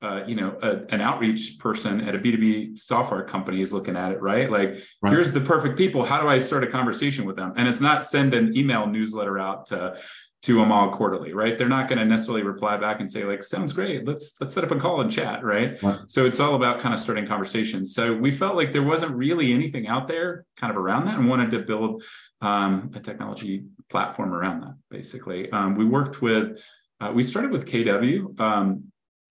uh, 0.02 0.24
you 0.26 0.34
know, 0.34 0.56
a, 0.62 0.94
an 0.94 1.02
outreach 1.02 1.58
person 1.58 2.00
at 2.00 2.14
a 2.14 2.18
B2B 2.18 2.78
software 2.78 3.22
company 3.22 3.60
is 3.60 3.70
looking 3.70 3.96
at 3.96 4.12
it, 4.12 4.22
right? 4.22 4.50
Like, 4.50 4.82
right. 5.02 5.12
here's 5.12 5.30
the 5.30 5.42
perfect 5.42 5.76
people. 5.76 6.04
How 6.04 6.22
do 6.22 6.28
I 6.28 6.38
start 6.38 6.64
a 6.64 6.66
conversation 6.66 7.26
with 7.26 7.36
them? 7.36 7.52
And 7.56 7.68
it's 7.68 7.80
not 7.80 8.04
send 8.04 8.32
an 8.32 8.56
email 8.56 8.86
newsletter 8.86 9.38
out 9.38 9.66
to 9.66 9.98
to 10.42 10.54
them 10.54 10.72
all 10.72 10.90
quarterly, 10.90 11.34
right? 11.34 11.58
They're 11.58 11.68
not 11.68 11.88
going 11.88 11.98
to 11.98 12.04
necessarily 12.04 12.42
reply 12.42 12.76
back 12.78 13.00
and 13.00 13.10
say 13.10 13.24
like, 13.24 13.42
"Sounds 13.42 13.72
great. 13.72 14.06
Let's 14.06 14.36
let's 14.40 14.54
set 14.54 14.64
up 14.64 14.70
a 14.70 14.76
call 14.76 15.00
and 15.02 15.10
chat," 15.10 15.44
right? 15.44 15.80
right? 15.82 15.98
So 16.06 16.24
it's 16.24 16.40
all 16.40 16.54
about 16.54 16.78
kind 16.80 16.94
of 16.94 17.00
starting 17.00 17.26
conversations. 17.26 17.94
So 17.94 18.14
we 18.14 18.30
felt 18.30 18.56
like 18.56 18.72
there 18.72 18.82
wasn't 18.82 19.12
really 19.12 19.52
anything 19.52 19.86
out 19.86 20.08
there 20.08 20.46
kind 20.56 20.70
of 20.70 20.78
around 20.78 21.06
that, 21.06 21.18
and 21.18 21.28
wanted 21.28 21.50
to 21.50 21.58
build 21.60 22.02
um, 22.40 22.90
a 22.94 23.00
technology 23.00 23.64
platform 23.90 24.32
around 24.32 24.62
that. 24.62 24.74
Basically, 24.90 25.50
um, 25.50 25.76
we 25.76 25.84
worked 25.84 26.22
with 26.22 26.58
uh, 27.00 27.12
we 27.14 27.22
started 27.22 27.50
with 27.50 27.66
KW. 27.66 28.38
Um, 28.40 28.84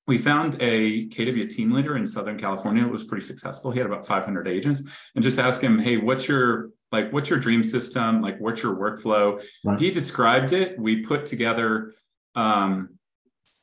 we 0.06 0.18
found 0.18 0.56
a 0.60 1.08
KW 1.10 1.50
team 1.50 1.72
leader 1.72 1.96
in 1.98 2.06
Southern 2.06 2.38
California. 2.38 2.84
It 2.84 2.92
was 2.92 3.04
pretty 3.04 3.26
successful. 3.26 3.72
He 3.72 3.78
had 3.80 3.86
about 3.86 4.06
500 4.06 4.48
agents, 4.48 4.84
and 5.16 5.24
just 5.24 5.40
ask 5.40 5.60
him, 5.60 5.80
"Hey, 5.80 5.98
what's 5.98 6.28
your 6.28 6.70
like 6.92 7.12
what's 7.12 7.30
your 7.30 7.40
dream 7.40 7.64
system? 7.64 8.22
Like 8.22 8.40
what's 8.40 8.64
your 8.64 8.76
workflow? 8.76 9.44
Right. 9.64 9.80
he 9.80 9.92
described 9.92 10.54
it. 10.54 10.78
We 10.80 11.02
put 11.02 11.26
together 11.26 11.94
um 12.36 12.90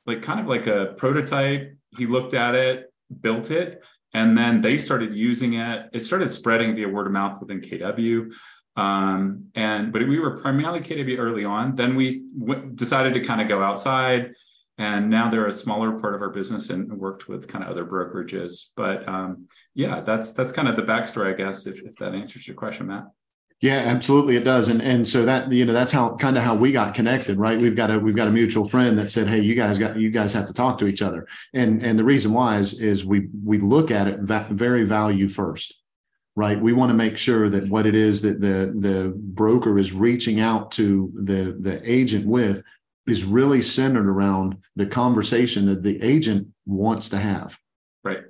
like 0.07 0.23
kind 0.23 0.41
of 0.41 0.47
like 0.47 0.67
a 0.67 0.95
prototype. 0.97 1.77
He 1.97 2.07
looked 2.07 2.35
at 2.35 2.55
it 2.55 2.93
built 3.21 3.51
it 3.51 3.83
and 4.13 4.37
then 4.37 4.61
they 4.61 4.79
started 4.79 5.15
using 5.15 5.55
it. 5.55 5.91
It 5.93 6.01
started 6.01 6.31
spreading 6.31 6.75
via 6.75 6.89
word 6.89 7.07
of 7.07 7.13
mouth 7.13 7.41
within 7.41 7.61
kw 7.61 8.33
um, 8.77 9.47
and 9.55 9.91
but 9.93 10.07
we 10.07 10.19
were 10.19 10.37
primarily 10.37 10.81
kw 10.81 11.19
early 11.19 11.45
on. 11.45 11.77
Then 11.77 11.97
we 11.97 12.27
w- 12.39 12.71
decided 12.75 13.15
to 13.15 13.25
kind 13.25 13.41
of 13.41 13.49
go 13.49 13.63
outside 13.63 14.33
and 14.79 15.09
now 15.09 15.31
they're 15.31 15.47
a 15.47 15.53
smaller 15.53 15.99
part 15.99 16.15
of 16.15 16.21
our 16.21 16.29
business 16.29 16.69
and 16.69 16.93
worked 16.93 17.29
with 17.29 17.49
kind 17.49 17.65
of 17.65 17.71
other 17.71 17.87
brokerages. 17.87 18.67
But 18.77 19.09
um, 19.09 19.49
yeah 19.77 20.01
that's 20.01 20.33
that's 20.33 20.51
kind 20.51 20.67
of 20.67 20.75
the 20.75 20.83
backstory 20.83 21.33
i 21.33 21.37
guess 21.37 21.67
if, 21.67 21.81
if 21.83 21.95
that 21.97 22.15
answers 22.15 22.49
your 22.49 22.57
question 22.57 22.89
matt 22.89 23.05
yeah, 23.63 23.77
absolutely, 23.87 24.37
it 24.37 24.45
does, 24.45 24.69
and 24.69 24.83
and 24.83 25.07
so 25.09 25.25
that 25.25 25.51
you 25.51 25.65
know 25.65 25.73
that's 25.73 25.93
how 25.93 26.15
kind 26.17 26.37
of 26.37 26.45
how 26.45 26.55
we 26.55 26.73
got 26.73 26.95
connected, 26.95 27.39
right? 27.39 27.59
We've 27.59 27.75
got 27.75 27.91
a 27.91 27.99
we've 27.99 28.15
got 28.15 28.29
a 28.29 28.31
mutual 28.31 28.69
friend 28.69 28.99
that 28.99 29.11
said, 29.11 29.29
"Hey, 29.29 29.41
you 29.41 29.55
guys 29.55 29.79
got 29.79 29.97
you 29.97 30.11
guys 30.11 30.35
have 30.35 30.47
to 30.47 30.53
talk 30.53 30.79
to 30.79 30.87
each 30.87 31.01
other," 31.01 31.27
and 31.55 31.83
and 31.83 31.99
the 31.99 32.05
reason 32.05 32.35
why 32.35 32.59
is 32.59 32.83
is 32.83 33.07
we 33.07 33.29
we 33.43 33.59
look 33.59 33.91
at 33.91 34.09
it 34.09 34.21
very 34.21 34.85
value 34.85 35.27
first, 35.31 35.83
right? 36.35 36.61
We 36.61 36.75
want 36.75 36.91
to 36.91 36.95
make 36.95 37.17
sure 37.17 37.49
that 37.49 37.67
what 37.71 37.87
it 37.87 37.95
is 37.95 38.21
that 38.23 38.43
the 38.43 38.75
the 38.79 39.15
broker 39.17 39.79
is 39.79 39.91
reaching 39.91 40.39
out 40.39 40.71
to 40.73 41.11
the 41.15 41.57
the 41.59 41.81
agent 41.91 42.27
with 42.27 42.63
is 43.07 43.25
really 43.25 43.63
centered 43.63 44.07
around 44.07 44.59
the 44.75 44.87
conversation 44.87 45.65
that 45.67 45.83
the 45.83 46.03
agent 46.03 46.49
wants 46.67 47.09
to 47.09 47.17
have. 47.17 47.59
Right. 48.05 48.25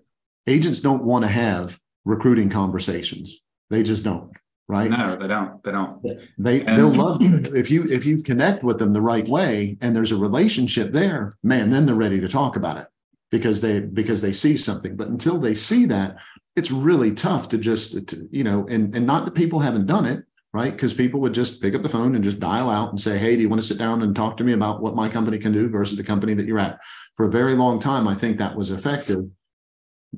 Agents 0.46 0.80
don't 0.80 1.02
want 1.02 1.24
to 1.24 1.30
have 1.30 1.80
recruiting 2.04 2.48
conversations. 2.48 3.38
They 3.70 3.82
just 3.82 4.04
don't. 4.04 4.30
Right. 4.68 4.90
No, 4.90 5.14
they 5.14 5.28
don't. 5.28 5.62
They 5.62 5.70
don't. 5.70 6.02
They 6.38 6.62
and, 6.62 6.76
they'll 6.76 6.92
love 6.92 7.22
you 7.22 7.36
if 7.54 7.70
you 7.70 7.84
if 7.84 8.04
you 8.04 8.20
connect 8.20 8.64
with 8.64 8.78
them 8.78 8.92
the 8.92 9.00
right 9.00 9.26
way 9.28 9.78
and 9.80 9.94
there's 9.94 10.10
a 10.10 10.16
relationship 10.16 10.90
there, 10.90 11.36
man, 11.44 11.70
then 11.70 11.84
they're 11.84 11.94
ready 11.94 12.20
to 12.20 12.28
talk 12.28 12.56
about 12.56 12.78
it 12.78 12.88
because 13.30 13.60
they 13.60 13.78
because 13.78 14.22
they 14.22 14.32
see 14.32 14.56
something. 14.56 14.96
But 14.96 15.06
until 15.06 15.38
they 15.38 15.54
see 15.54 15.86
that, 15.86 16.16
it's 16.56 16.72
really 16.72 17.12
tough 17.12 17.48
to 17.50 17.58
just 17.58 18.08
to, 18.08 18.28
you 18.32 18.42
know, 18.42 18.66
and 18.68 18.94
and 18.96 19.06
not 19.06 19.24
that 19.24 19.34
people 19.34 19.60
haven't 19.60 19.86
done 19.86 20.04
it, 20.04 20.24
right? 20.52 20.72
Because 20.72 20.94
people 20.94 21.20
would 21.20 21.32
just 21.32 21.62
pick 21.62 21.74
up 21.76 21.82
the 21.82 21.88
phone 21.88 22.16
and 22.16 22.24
just 22.24 22.40
dial 22.40 22.68
out 22.68 22.90
and 22.90 23.00
say, 23.00 23.18
Hey, 23.18 23.36
do 23.36 23.42
you 23.42 23.48
want 23.48 23.62
to 23.62 23.68
sit 23.68 23.78
down 23.78 24.02
and 24.02 24.16
talk 24.16 24.36
to 24.38 24.44
me 24.44 24.52
about 24.52 24.82
what 24.82 24.96
my 24.96 25.08
company 25.08 25.38
can 25.38 25.52
do 25.52 25.68
versus 25.68 25.96
the 25.96 26.02
company 26.02 26.34
that 26.34 26.46
you're 26.46 26.58
at? 26.58 26.80
For 27.14 27.26
a 27.26 27.30
very 27.30 27.54
long 27.54 27.78
time, 27.78 28.08
I 28.08 28.16
think 28.16 28.38
that 28.38 28.56
was 28.56 28.72
effective. 28.72 29.26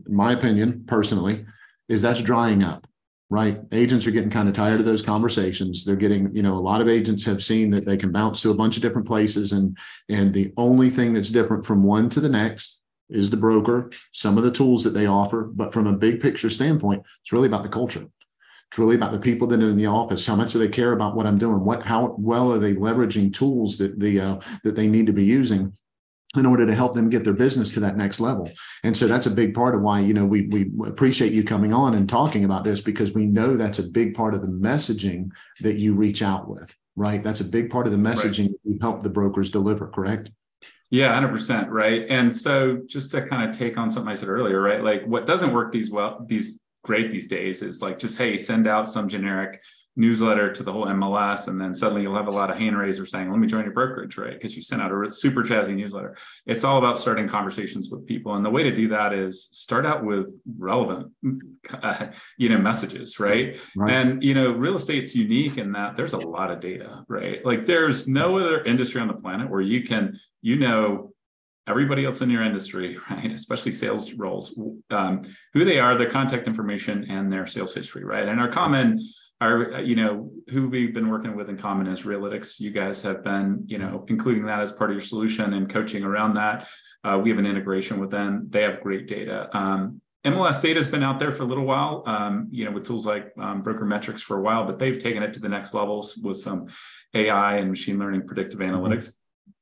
My 0.07 0.33
opinion, 0.33 0.85
personally, 0.87 1.45
is 1.89 2.03
that's 2.03 2.23
drying 2.23 2.63
up, 2.63 2.87
right? 3.31 3.61
Agents 3.73 4.07
are 4.07 4.11
getting 4.11 4.31
kind 4.31 4.49
of 4.49 4.55
tired 4.55 4.81
of 4.81 4.87
those 4.87 5.03
conversations. 5.03 5.85
They're 5.85 5.97
getting, 5.97 6.35
you 6.35 6.43
know, 6.43 6.55
a 6.55 6.61
lot 6.61 6.81
of 6.81 6.89
agents 6.89 7.25
have 7.27 7.43
seen 7.43 7.71
that 7.71 7.85
they 7.85 7.97
can 7.97 8.11
bounce 8.11 8.41
to 8.43 8.51
a 8.51 8.55
bunch 8.55 8.77
of 8.77 8.83
different 8.83 9.07
places 9.07 9.53
and 9.53 9.77
and 10.09 10.33
the 10.33 10.53
only 10.57 10.91
thing 10.91 11.13
that's 11.13 11.31
different 11.31 11.67
from 11.67 11.83
one 11.83 12.09
to 12.11 12.21
the 12.21 12.29
next 12.29 12.83
is 13.11 13.31
the 13.31 13.37
broker, 13.37 13.91
some 14.13 14.37
of 14.37 14.45
the 14.45 14.51
tools 14.51 14.85
that 14.85 14.91
they 14.91 15.07
offer, 15.07 15.43
but 15.43 15.73
from 15.73 15.87
a 15.87 15.93
big 15.93 16.21
picture 16.21 16.51
standpoint, 16.51 17.03
it's 17.23 17.33
really 17.33 17.49
about 17.49 17.63
the 17.63 17.69
culture. 17.69 18.07
It's 18.71 18.79
really 18.79 18.97
about 18.97 19.13
the 19.13 19.19
people 19.19 19.47
that 19.49 19.63
are 19.63 19.69
in 19.69 19.77
the 19.77 19.87
office. 19.87 20.27
How 20.27 20.37
much 20.37 20.53
do 20.53 20.59
they 20.59 20.69
care 20.69 20.93
about 20.93 21.17
what 21.17 21.27
I'm 21.27 21.39
doing? 21.39 21.65
What 21.65 21.83
how 21.83 22.15
well 22.19 22.53
are 22.53 22.59
they 22.59 22.75
leveraging 22.75 23.33
tools 23.33 23.79
that 23.79 23.99
the 23.99 24.21
uh, 24.21 24.41
that 24.63 24.77
they 24.77 24.89
need 24.89 25.07
to 25.07 25.13
be 25.13 25.25
using 25.25 25.73
in 26.37 26.45
order 26.45 26.67
to 26.67 26.75
help 26.75 26.95
them 26.95 27.09
get 27.09 27.25
their 27.25 27.33
business 27.33 27.73
to 27.73 27.81
that 27.81 27.97
next 27.97 28.21
level. 28.21 28.51
And 28.85 28.97
so 28.97 29.09
that's 29.09 29.27
a 29.27 29.31
big 29.31 29.55
part 29.55 29.75
of 29.75 29.81
why, 29.81 30.01
you 30.01 30.13
know, 30.13 30.27
we 30.27 30.47
we 30.47 30.71
appreciate 30.87 31.33
you 31.33 31.43
coming 31.43 31.73
on 31.73 31.95
and 31.95 32.09
talking 32.09 32.45
about 32.45 32.65
this 32.65 32.81
because 32.81 33.15
we 33.15 33.25
know 33.25 33.57
that's 33.57 33.79
a 33.79 33.89
big 33.89 34.15
part 34.15 34.35
of 34.35 34.43
the 34.43 34.49
messaging 34.49 35.31
that 35.61 35.77
you 35.77 35.95
reach 35.95 36.23
out 36.23 36.49
with, 36.49 36.75
right? 36.97 37.23
That's 37.23 37.41
a 37.41 37.45
big 37.45 37.71
part 37.71 37.87
of 37.87 37.93
the 37.93 37.99
messaging 37.99 38.49
right. 38.49 38.51
that 38.51 38.71
you 38.71 38.79
help 38.81 39.03
the 39.03 39.09
brokers 39.09 39.51
deliver, 39.51 39.89
correct? 39.89 40.31
Yeah, 40.91 41.19
100%, 41.21 41.69
right? 41.69 42.07
And 42.09 42.35
so 42.35 42.81
just 42.87 43.11
to 43.11 43.27
kind 43.27 43.49
of 43.49 43.57
take 43.57 43.77
on 43.77 43.91
something 43.91 44.11
I 44.11 44.15
said 44.15 44.29
earlier, 44.29 44.61
right? 44.61 44.83
Like 44.83 45.05
what 45.05 45.27
doesn't 45.27 45.53
work 45.53 45.73
these 45.73 45.91
well 45.91 46.25
these 46.27 46.59
great 46.85 47.11
these 47.11 47.29
days 47.29 47.63
is 47.63 47.81
like 47.83 47.99
just 47.99 48.19
hey, 48.19 48.37
send 48.37 48.67
out 48.67 48.89
some 48.89 49.09
generic 49.09 49.61
newsletter 49.99 50.53
to 50.53 50.63
the 50.63 50.73
whole 50.73 50.87
MLS, 50.87 51.49
and 51.49 51.61
then 51.61 51.75
suddenly 51.75 52.03
you'll 52.03 52.17
have 52.17 52.29
a 52.29 52.31
lot 52.31 52.51
of 52.51 52.57
hand 52.57 52.79
raisers 52.79 53.11
saying, 53.11 53.31
"Let 53.31 53.41
me 53.41 53.49
join 53.49 53.65
your 53.65 53.75
brokerage," 53.75 54.17
right? 54.17 54.33
Because 54.33 54.55
you 54.55 54.63
sent 54.63 54.81
out 54.81 54.93
a 54.93 55.13
super 55.13 55.43
jazzy 55.43 55.75
newsletter. 55.75 56.17
It's 56.47 56.65
all 56.65 56.79
about 56.79 56.99
starting 56.99 57.27
conversations 57.27 57.91
with 57.91 58.07
people, 58.07 58.37
and 58.37 58.45
the 58.45 58.51
way 58.51 58.63
to 58.63 58.75
do 58.75 58.89
that 58.89 59.13
is 59.13 59.49
start 59.53 59.85
out 59.85 60.05
with 60.05 60.33
relevant, 60.57 61.13
uh, 61.83 62.07
you 62.39 62.49
know, 62.49 62.59
messages, 62.59 63.19
right? 63.19 63.59
right? 63.77 63.93
And 63.93 64.23
you 64.23 64.35
know, 64.35 64.53
real 64.53 64.77
estate's 64.77 65.15
unique 65.15 65.59
in 65.59 65.73
that 65.73 65.97
there's 65.97 66.13
a 66.13 66.19
lot 66.19 66.53
of 66.53 66.61
data, 66.61 67.05
right? 67.09 67.45
Like 67.45 67.67
there's 67.67 68.07
no 68.07 68.39
other 68.39 68.63
industry 68.63 69.01
on 69.01 69.09
the 69.09 69.15
planet 69.15 69.51
where 69.51 69.61
you 69.61 69.83
can, 69.83 70.19
you 70.43 70.57
know, 70.57 71.13
everybody 71.67 72.05
else 72.05 72.23
in 72.23 72.31
your 72.31 72.45
industry, 72.45 72.99
right? 73.11 73.33
Especially 73.33 73.73
sales 73.73 74.15
roles, 74.15 74.57
um, 74.91 75.23
who 75.55 75.65
they 75.65 75.81
are, 75.81 75.99
their 75.99 76.09
contact 76.09 76.47
information, 76.47 77.05
and 77.11 77.33
their 77.33 77.49
sales 77.49 77.75
history, 77.75 78.05
right? 78.05 78.29
And 78.29 78.41
our 78.41 78.49
common 78.49 79.01
our 79.41 79.81
you 79.81 79.95
know 79.95 80.31
who 80.49 80.69
we've 80.69 80.93
been 80.93 81.09
working 81.09 81.37
with 81.37 81.49
in 81.49 81.57
common 81.57 81.87
is 81.87 82.03
Relitix. 82.03 82.59
You 82.59 82.71
guys 82.71 83.03
have 83.03 83.23
been 83.23 83.63
you 83.67 83.79
know 83.79 84.05
including 84.09 84.47
that 84.47 84.61
as 84.61 84.73
part 84.73 84.91
of 84.91 84.95
your 84.95 85.05
solution 85.05 85.55
and 85.55 85.69
coaching 85.69 86.03
around 86.03 86.35
that. 86.35 86.67
Uh, 87.05 87.21
we 87.23 87.31
have 87.31 87.39
an 87.39 87.47
integration 87.47 88.01
with 88.01 88.11
them. 88.11 88.47
They 88.51 88.63
have 88.63 88.81
great 88.81 89.07
data. 89.07 89.49
Um, 89.57 90.01
mls 90.27 90.61
data 90.61 90.81
has 90.81 90.89
been 90.89 91.05
out 91.05 91.21
there 91.21 91.31
for 91.31 91.45
a 91.45 91.47
little 91.47 91.65
while 91.65 92.03
um, 92.07 92.49
you 92.51 92.65
know 92.65 92.73
with 92.73 92.85
tools 92.85 93.07
like 93.07 93.33
um, 93.39 93.63
BrokerMetrics 93.63 94.21
for 94.21 94.39
a 94.39 94.43
while 94.43 94.67
but 94.67 94.77
they've 94.79 94.99
taken 94.99 95.23
it 95.23 95.33
to 95.35 95.41
the 95.41 95.49
next 95.49 95.75
levels 95.75 96.17
with 96.17 96.37
some 96.37 96.67
ai 97.15 97.59
and 97.59 97.71
machine 97.71 97.99
learning 97.99 98.27
predictive 98.27 98.59
mm-hmm. 98.59 98.75
analytics. 98.75 99.13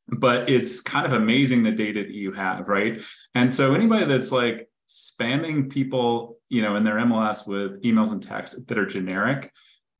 But 0.08 0.48
it's 0.48 0.80
kind 0.80 1.04
of 1.04 1.12
amazing 1.12 1.62
the 1.62 1.72
data 1.72 2.02
that 2.02 2.12
you 2.12 2.32
have 2.32 2.68
right? 2.68 3.02
And 3.34 3.52
so 3.52 3.74
anybody 3.74 4.06
that's 4.06 4.32
like 4.32 4.68
spamming 4.88 5.68
people 5.68 6.38
you 6.48 6.62
know 6.62 6.76
in 6.76 6.84
their 6.84 6.94
mls 6.94 7.46
with 7.46 7.82
emails 7.82 8.12
and 8.12 8.22
texts 8.22 8.58
that 8.66 8.78
are 8.78 8.86
generic 8.86 9.52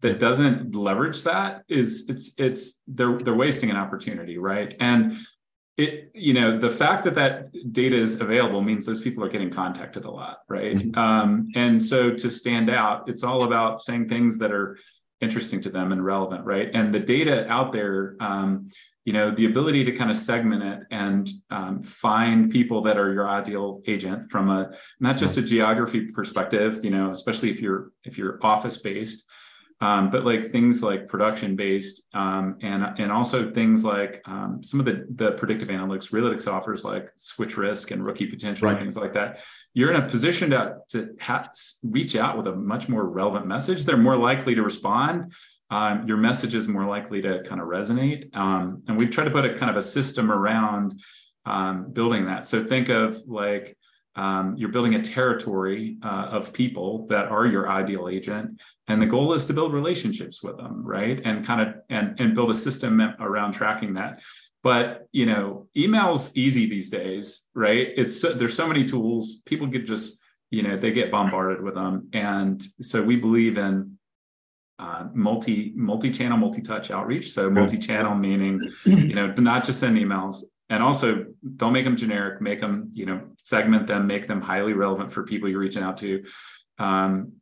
that 0.03 0.19
doesn't 0.19 0.75
leverage 0.75 1.23
that 1.23 1.62
is 1.69 2.07
it's 2.09 2.35
it's 2.38 2.81
they're 2.87 3.19
they're 3.19 3.35
wasting 3.35 3.71
an 3.71 3.76
opportunity 3.76 4.38
right? 4.38 4.75
And 4.81 5.17
it 5.76 6.11
you 6.15 6.35
know 6.35 6.59
the 6.59 6.71
fact 6.71 7.05
that 7.05 7.15
that 7.15 7.53
data 7.73 7.97
is 7.97 8.21
available 8.21 8.62
means 8.62 8.87
those 8.87 9.00
people 9.00 9.25
are 9.25 9.29
getting 9.29 9.50
contacted 9.50 10.05
a 10.05 10.11
lot 10.11 10.38
right? 10.49 10.76
Mm-hmm. 10.76 10.99
um, 10.99 11.49
and 11.55 11.83
so 11.83 12.12
to 12.12 12.31
stand 12.31 12.71
out 12.71 13.09
it's 13.09 13.23
all 13.23 13.45
about 13.45 13.83
saying 13.83 14.09
things 14.09 14.38
that 14.38 14.53
are 14.53 14.79
interesting 15.21 15.61
to 15.62 15.71
them 15.71 15.93
and 15.93 16.05
relevant 16.05 16.45
right? 16.45 16.71
And 16.75 16.95
the 16.95 17.00
data 17.00 17.50
out 17.50 17.73
there 17.73 18.17
um, 18.21 18.69
you 19.07 19.12
know 19.12 19.31
the 19.31 19.47
ability 19.47 19.85
to 19.85 19.93
kind 19.93 20.11
of 20.11 20.17
segment 20.17 20.62
it 20.62 20.81
and 20.91 21.31
um, 21.50 21.83
find 21.83 22.50
people 22.50 22.83
that 22.83 22.99
are 22.99 23.12
your 23.15 23.29
ideal 23.29 23.81
agent 23.87 24.31
from 24.31 24.50
a 24.50 24.73
not 25.00 25.17
just 25.17 25.38
a 25.38 25.43
geography 25.43 26.07
perspective 26.07 26.81
you 26.85 26.91
know 26.91 27.11
especially 27.12 27.49
if 27.49 27.62
you're 27.62 27.93
if 28.05 28.19
you're 28.19 28.38
office 28.43 28.76
based 28.79 29.25
um, 29.80 30.11
but 30.11 30.25
like 30.25 30.50
things 30.50 30.83
like 30.83 31.06
production 31.06 31.54
based 31.54 32.02
um, 32.14 32.56
and 32.62 32.83
and 32.99 33.12
also 33.12 33.50
things 33.50 33.85
like 33.85 34.23
um, 34.26 34.62
some 34.62 34.80
of 34.80 34.87
the 34.87 35.06
the 35.14 35.33
predictive 35.33 35.68
analytics 35.68 36.11
Relitix 36.11 36.50
offers 36.50 36.83
like 36.85 37.11
switch 37.16 37.56
risk 37.59 37.90
and 37.90 38.06
rookie 38.06 38.26
potential 38.26 38.66
right. 38.66 38.73
and 38.73 38.80
things 38.80 38.97
like 38.97 39.12
that. 39.12 39.42
You're 39.75 39.92
in 39.92 40.02
a 40.02 40.09
position 40.09 40.50
to 40.50 40.78
to 40.88 41.14
ha- 41.21 41.50
reach 41.83 42.16
out 42.16 42.38
with 42.38 42.47
a 42.47 42.56
much 42.56 42.88
more 42.88 43.04
relevant 43.04 43.47
message. 43.47 43.85
They're 43.85 43.99
more 43.99 44.16
likely 44.16 44.54
to 44.54 44.62
respond. 44.62 45.33
Um, 45.68 46.06
your 46.06 46.16
message 46.16 46.54
is 46.54 46.68
more 46.68 46.87
likely 46.87 47.21
to 47.23 47.42
kind 47.42 47.61
of 47.61 47.66
resonate. 47.66 48.35
Um, 48.35 48.83
and 48.88 48.97
we've 48.97 49.11
tried 49.11 49.25
to 49.25 49.30
put 49.30 49.45
a 49.45 49.59
kind 49.59 49.71
of 49.71 49.76
a 49.76 49.83
system 49.83 50.30
around 50.30 51.02
um, 51.45 51.92
building 51.92 52.26
that. 52.26 52.47
So 52.47 52.64
think 52.64 52.88
of 52.88 53.21
like 53.26 53.76
um, 54.16 54.54
you're 54.56 54.70
building 54.70 54.94
a 54.94 55.02
territory 55.02 55.99
uh, 56.02 56.28
of 56.30 56.52
people 56.52 57.06
that 57.08 57.26
are 57.26 57.46
your 57.46 57.68
ideal 57.70 58.08
agent 58.08 58.61
and 58.88 59.00
the 59.00 59.06
goal 59.06 59.32
is 59.35 59.44
to 59.46 59.52
build 59.52 59.73
relationships 59.73 60.42
with 60.42 60.56
them 60.56 60.82
right? 60.85 61.20
And 61.25 61.44
kind 61.44 61.61
of 61.61 61.75
and, 61.90 62.18
and 62.18 62.35
build 62.35 62.50
a 62.50 62.54
system 62.54 63.00
around 63.20 63.52
tracking 63.52 63.94
that. 63.94 64.23
But 64.62 65.06
you 65.12 65.26
know 65.26 65.68
email's 65.76 66.35
easy 66.37 66.66
these 66.66 66.90
days 66.90 67.46
right? 67.54 67.88
It's 67.96 68.20
so, 68.20 68.32
there's 68.32 68.54
so 68.54 68.66
many 68.66 68.85
tools. 68.85 69.42
People 69.44 69.66
get 69.66 69.87
just 69.87 70.18
you 70.50 70.62
know 70.62 70.76
they 70.76 70.92
get 70.92 71.11
bombarded 71.11 71.62
with 71.62 71.75
them. 71.75 72.08
And 72.12 72.62
so 72.80 73.02
we 73.02 73.16
believe 73.16 73.58
in 73.58 73.99
uh, 74.78 75.06
multi 75.14 75.73
multi-channel 75.76 76.38
multi-touch 76.38 76.90
outreach. 76.90 77.30
So 77.30 77.50
multi-channel 77.50 78.14
meaning 78.14 78.61
you 78.85 79.14
know 79.14 79.32
not 79.38 79.64
just 79.64 79.80
send 79.80 79.99
emails. 79.99 80.42
And 80.68 80.82
also 80.82 81.25
don't 81.57 81.73
make 81.73 81.85
them 81.85 81.97
generic 81.97 82.41
make 82.41 82.61
them 82.61 82.91
you 82.93 83.07
know 83.07 83.21
segment 83.38 83.87
them 83.87 84.07
make 84.07 84.26
them 84.26 84.41
highly 84.41 84.73
relevant 84.73 85.12
for 85.12 85.23
people 85.23 85.49
you're 85.49 85.61
reaching 85.61 85.83
out 85.83 85.97
to. 85.99 86.25
Um, 86.79 87.33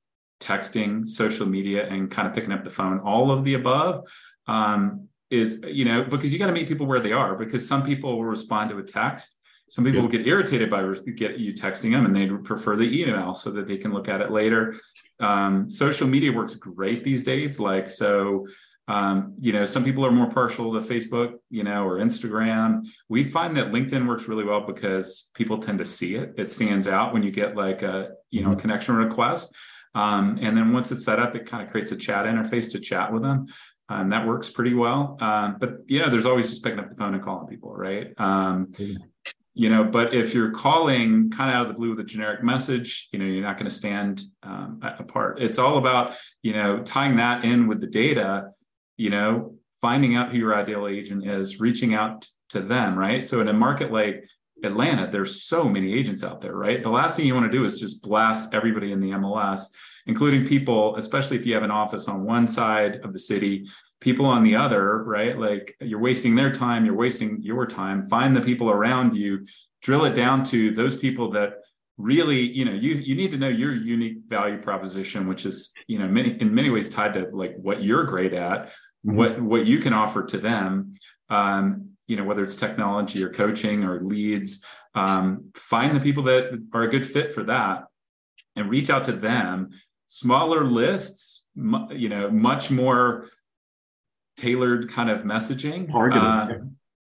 texting 0.41 1.07
social 1.07 1.47
media 1.47 1.89
and 1.89 2.11
kind 2.11 2.29
of 2.29 2.35
picking 2.35 2.53
up 2.53 2.65
the 2.65 2.71
phone 2.71 2.99
all 3.01 3.31
of 3.31 3.45
the 3.45 3.55
above 3.55 4.07
um, 4.47 5.09
is 5.31 5.63
you 5.67 5.85
know 5.85 6.05
because 6.05 6.33
you 6.33 6.39
got 6.39 6.49
to 6.49 6.53
meet 6.53 6.69
people 6.69 6.87
where 6.87 7.01
they 7.01 7.13
are 7.13 7.35
because 7.35 7.67
some 7.67 7.83
people 7.83 8.17
will 8.17 8.25
respond 8.25 8.71
to 8.71 8.79
a 8.79 8.83
text. 8.83 9.39
Some 9.71 9.85
people 9.85 10.01
yes. 10.01 10.05
will 10.05 10.13
get 10.13 10.27
irritated 10.27 10.71
by 10.71 10.83
get 11.17 11.39
you 11.39 11.53
texting 11.53 11.93
them 11.93 12.05
and 12.05 12.15
they 12.15 12.27
prefer 12.45 12.77
the 12.77 13.01
email 13.01 13.35
so 13.35 13.51
that 13.51 13.67
they 13.67 13.77
can 13.77 13.93
look 13.93 14.09
at 14.09 14.21
it 14.21 14.31
later. 14.31 14.77
Um, 15.19 15.71
social 15.71 16.07
media 16.07 16.31
works 16.31 16.55
great 16.55 17.03
these 17.03 17.25
days 17.25 17.59
like 17.59 17.89
so 17.89 18.47
um, 18.87 19.35
you 19.41 19.53
know, 19.53 19.65
some 19.65 19.83
people 19.83 20.05
are 20.05 20.11
more 20.11 20.29
partial 20.29 20.73
to 20.75 20.81
Facebook, 20.87 21.35
you 21.51 21.65
know, 21.65 21.85
or 21.87 21.99
Instagram. 21.99 22.87
We 23.09 23.25
find 23.25 23.57
that 23.57 23.73
LinkedIn 23.73 24.07
works 24.07 24.29
really 24.29 24.45
well 24.45 24.61
because 24.67 25.31
people 25.35 25.59
tend 25.59 25.79
to 25.79 25.87
see 25.87 26.17
it. 26.17 26.35
It 26.37 26.51
stands 26.51 26.87
out 26.87 27.13
when 27.13 27.23
you 27.23 27.31
get 27.31 27.57
like 27.57 27.83
a, 27.83 28.11
you 28.31 28.43
know, 28.43 28.49
a 28.49 28.51
mm-hmm. 28.53 28.61
connection 28.61 28.97
request. 28.97 29.55
Um, 29.95 30.39
and 30.43 30.57
then 30.57 30.73
once 30.73 30.93
it's 30.93 31.05
set 31.05 31.19
up, 31.19 31.35
it 31.35 31.47
kind 31.47 31.63
of 31.63 31.71
creates 31.71 31.93
a 31.93 31.97
chat 31.97 32.27
interface 32.27 32.71
to 32.73 32.81
chat 32.81 33.13
with 33.13 33.23
them. 33.23 33.47
And 33.89 34.13
that 34.13 34.27
works 34.27 34.51
pretty 34.51 34.75
well. 34.75 35.17
Um, 35.21 35.57
but 35.59 35.79
you 35.87 36.01
know, 36.01 36.11
there's 36.11 36.27
always 36.27 36.51
just 36.51 36.63
picking 36.63 36.79
up 36.79 36.91
the 36.91 36.97
phone 36.97 37.15
and 37.15 37.23
calling 37.23 37.47
people, 37.47 37.73
right? 37.75 38.13
Um, 38.19 38.73
you 39.57 39.69
know, 39.69 39.85
but 39.85 40.13
if 40.13 40.35
you're 40.35 40.51
calling 40.51 41.31
kind 41.31 41.51
of 41.51 41.57
out 41.57 41.63
of 41.67 41.69
the 41.69 41.75
blue 41.75 41.91
with 41.91 42.01
a 42.01 42.05
generic 42.05 42.43
message, 42.43 43.09
you 43.13 43.19
know, 43.19 43.25
you're 43.25 43.43
not 43.43 43.57
going 43.57 43.71
to 43.71 43.75
stand 43.75 44.23
um, 44.43 44.81
apart. 44.83 45.41
It's 45.41 45.59
all 45.59 45.79
about, 45.79 46.17
you 46.43 46.53
know, 46.55 46.83
tying 46.83 47.17
that 47.17 47.45
in 47.45 47.69
with 47.69 47.81
the 47.81 47.87
data 47.87 48.49
you 48.97 49.11
know, 49.11 49.55
finding 49.81 50.17
out 50.17 50.31
who 50.31 50.39
your 50.39 50.55
ideal 50.55 50.87
agent 50.87 51.27
is, 51.27 51.61
reaching 51.61 51.95
out 51.95 52.27
to 52.51 52.61
them, 52.61 52.99
right? 52.99 53.25
So 53.25 53.41
in 53.41 53.49
a 53.49 53.53
market 53.53 53.93
like 53.93 54.25
Atlanta, 54.63 55.09
there's 55.11 55.43
so 55.43 55.65
many 55.65 55.93
agents 55.93 56.25
out 56.25 56.41
there, 56.41 56.55
right? 56.55 56.83
The 56.83 56.91
last 56.91 57.17
thing 57.17 57.27
you 57.27 57.35
want 57.35 57.51
to 57.51 57.59
do 57.59 57.65
is 57.65 57.81
just 57.81 58.03
blast 58.03 58.55
everybody 58.55 58.93
in 58.93 59.01
the 59.01 59.11
MLS, 59.11 59.67
including 60.07 60.47
people, 60.47 60.97
especially 60.97 61.37
if 61.37 61.45
you 61.45 61.55
have 61.55 61.63
an 61.63 61.71
office 61.71 62.09
on 62.09 62.25
one 62.25 62.47
side 62.47 62.97
of 63.05 63.13
the 63.13 63.19
city, 63.19 63.69
people 64.01 64.27
on 64.27 64.43
the 64.43 64.55
other, 64.55 65.03
right? 65.05 65.39
Like 65.39 65.77
you're 65.81 66.01
wasting 66.01 66.35
their 66.35 66.53
time, 66.53 66.85
you're 66.85 66.95
wasting 66.95 67.43
your 67.43 67.67
time. 67.67 68.09
Find 68.09 68.37
the 68.37 68.41
people 68.41 68.71
around 68.71 69.17
you, 69.17 69.47
drill 69.83 70.05
it 70.05 70.15
down 70.15 70.45
to 70.45 70.73
those 70.73 70.97
people 70.97 71.31
that 71.33 71.64
really 71.97 72.41
you 72.41 72.65
know 72.65 72.73
you 72.73 72.95
you 72.95 73.15
need 73.15 73.31
to 73.31 73.37
know 73.37 73.49
your 73.49 73.73
unique 73.73 74.19
value 74.27 74.59
proposition 74.59 75.29
which 75.29 75.47
is 75.47 75.73
you 75.87 75.99
know 75.99 76.09
many 76.09 76.31
in 76.41 76.53
many 76.53 76.69
ways 76.69 76.91
tied 76.91 77.15
to 77.15 77.29
like 77.33 77.55
what 77.57 77.83
you're 77.83 78.05
great 78.05 78.33
at 78.33 78.67
mm-hmm. 78.67 79.17
what 79.17 79.41
what 79.41 79.67
you 79.67 79.79
can 79.79 79.93
offer 79.93 80.25
to 80.25 80.39
them 80.39 80.95
um 81.31 81.91
you 82.09 82.17
know 82.17 82.25
whether 82.25 82.43
it's 82.43 82.57
technology 82.57 83.23
or 83.23 83.31
coaching 83.31 83.85
or 83.85 84.03
leads 84.03 84.65
um 84.97 85.51
find 85.55 85.95
the 85.95 86.01
people 86.01 86.25
that 86.25 86.61
are 86.73 86.83
a 86.83 86.91
good 86.91 87.07
fit 87.07 87.33
for 87.33 87.45
that 87.45 87.85
and 88.57 88.69
reach 88.69 88.91
out 88.91 89.05
to 89.05 89.13
them 89.13 89.71
smaller 90.07 90.65
lists 90.65 91.45
you 91.55 92.09
know 92.09 92.29
much 92.29 92.73
more 92.73 93.29
tailored 94.37 94.91
kind 94.91 95.11
of 95.11 95.23
messaging 95.23 95.89
uh, 96.19 96.49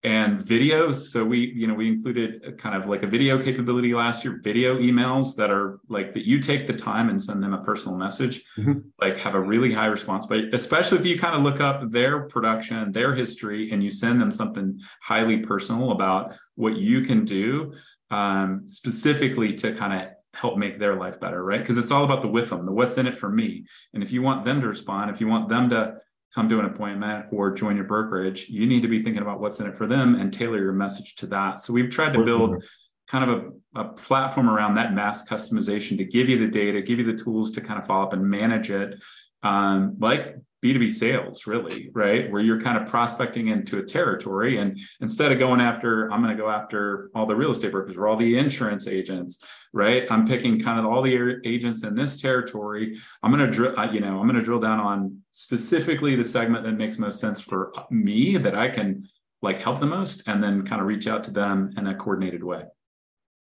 and 0.05 0.41
videos 0.41 1.11
so 1.11 1.25
we 1.25 1.51
you 1.55 1.67
know 1.67 1.73
we 1.75 1.89
included 1.89 2.57
kind 2.59 2.77
of 2.77 2.87
like 2.87 3.03
a 3.03 3.07
video 3.07 3.41
capability 3.41 3.95
last 3.95 4.23
year 4.23 4.39
video 4.45 4.79
emails 4.79 5.35
that 5.35 5.51
are 5.51 5.81
like 5.89 6.13
that 6.13 6.27
you 6.27 6.39
take 6.39 6.67
the 6.67 6.75
time 6.75 7.09
and 7.09 7.23
send 7.23 7.43
them 7.43 7.55
a 7.55 7.63
personal 7.65 7.97
message 7.97 8.45
mm-hmm. 8.59 8.81
like 9.01 9.17
have 9.17 9.35
a 9.35 9.41
really 9.41 9.73
high 9.73 9.87
response 9.87 10.27
but 10.27 10.41
especially 10.53 10.99
if 10.99 11.07
you 11.07 11.19
kind 11.19 11.35
of 11.35 11.43
look 11.43 11.61
up 11.61 11.91
their 11.91 12.29
production 12.29 12.93
their 12.93 13.15
history 13.15 13.73
and 13.73 13.83
you 13.83 13.91
send 13.91 14.21
them 14.21 14.31
something 14.31 14.79
highly 15.01 15.39
personal 15.39 15.93
about 15.93 16.35
what 16.55 16.77
you 16.77 17.01
can 17.01 17.25
do 17.25 17.73
um, 18.11 18.63
specifically 18.67 19.55
to 19.55 19.75
kind 19.75 19.93
of 19.93 20.09
help 20.35 20.59
make 20.59 20.79
their 20.79 20.97
life 20.97 21.21
better, 21.21 21.45
right? 21.45 21.61
Because 21.61 21.79
it's 21.79 21.91
all 21.91 22.05
about 22.05 22.21
the 22.23 22.29
with 22.29 22.51
them, 22.51 22.67
the 22.67 22.73
what's 22.73 22.99
in 22.99 23.07
it 23.07 23.17
for 23.17 23.31
me. 23.31 23.65
And 23.95 24.03
if 24.03 24.13
you 24.13 24.21
want 24.21 24.45
them 24.45 24.61
to 24.61 24.69
respond, 24.69 25.11
if 25.11 25.21
you 25.21 25.29
want 25.29 25.49
them 25.49 25.71
to 25.71 25.97
come 26.35 26.49
to 26.49 26.59
an 26.59 26.65
appointment 26.65 27.27
or 27.31 27.53
join 27.53 27.77
your 27.77 27.85
brokerage, 27.85 28.49
you 28.49 28.67
need 28.67 28.83
to 28.83 28.89
be 28.89 29.03
thinking 29.03 29.23
about 29.23 29.41
what's 29.41 29.61
in 29.61 29.67
it 29.67 29.77
for 29.77 29.87
them 29.87 30.17
and 30.17 30.33
tailor 30.33 30.59
your 30.59 30.73
message 30.73 31.15
to 31.17 31.27
that. 31.29 31.61
So 31.61 31.73
we've 31.73 31.91
tried 31.91 32.13
to 32.15 32.25
build 32.25 32.65
kind 33.07 33.31
of 33.31 33.53
a, 33.77 33.81
a 33.81 33.85
platform 33.93 34.49
around 34.49 34.75
that 34.75 34.95
mass 34.95 35.25
customization 35.29 35.97
to 35.99 36.05
give 36.05 36.29
you 36.29 36.39
the 36.39 36.49
data, 36.49 36.83
give 36.83 36.99
you 36.99 37.05
the 37.05 37.23
tools 37.23 37.53
to 37.53 37.61
kind 37.61 37.79
of 37.79 37.87
follow 37.87 38.05
up 38.05 38.13
and 38.13 38.29
manage 38.29 38.71
it. 38.71 39.03
Um, 39.43 39.97
like 40.01 40.37
B2B 40.65 40.91
sales, 40.91 41.47
really, 41.47 41.91
right? 41.93 42.33
Where 42.33 42.41
you're 42.41 42.61
kind 42.61 42.79
of 42.83 42.89
prospecting 42.89 43.49
into 43.49 43.79
a 43.79 43.83
territory. 43.83 44.57
And 44.57 44.81
instead 45.03 45.31
of 45.31 45.39
going 45.39 45.61
after, 45.61 46.11
I'm 46.11 46.23
going 46.23 46.35
to 46.35 46.43
go 46.43 46.49
after 46.49 47.11
all 47.15 47.27
the 47.27 47.37
real 47.37 47.51
estate 47.51 47.71
brokers 47.71 47.99
or 47.99 48.09
all 48.09 48.17
the 48.17 48.39
insurance 48.39 48.89
agents, 48.89 49.41
right? 49.75 50.05
I'm 50.11 50.27
picking 50.27 50.59
kind 50.59 50.79
of 50.79 50.87
all 50.87 51.03
the 51.03 51.41
agents 51.45 51.85
in 51.85 51.95
this 51.95 52.19
territory. 52.19 52.97
I'm 53.23 53.31
going 53.31 53.45
to 53.45 53.51
drill, 53.51 53.75
you 53.93 54.01
know, 54.01 54.19
I'm 54.19 54.27
going 54.27 54.37
to 54.37 54.43
drill 54.43 54.59
down 54.59 54.81
on 54.81 55.19
specifically 55.33 56.17
the 56.17 56.25
segment 56.25 56.65
that 56.65 56.73
makes 56.73 56.97
most 56.99 57.21
sense 57.21 57.43
for 57.43 57.71
me 57.91 58.39
that 58.39 58.55
I 58.55 58.71
can 58.71 59.07
like 59.43 59.59
help 59.59 59.81
the 59.81 59.87
most 59.87 60.23
and 60.27 60.43
then 60.43 60.65
kind 60.65 60.81
of 60.81 60.87
reach 60.87 61.07
out 61.07 61.25
to 61.25 61.31
them 61.31 61.75
in 61.77 61.87
a 61.89 61.95
coordinated 61.95 62.43
way. 62.43 62.63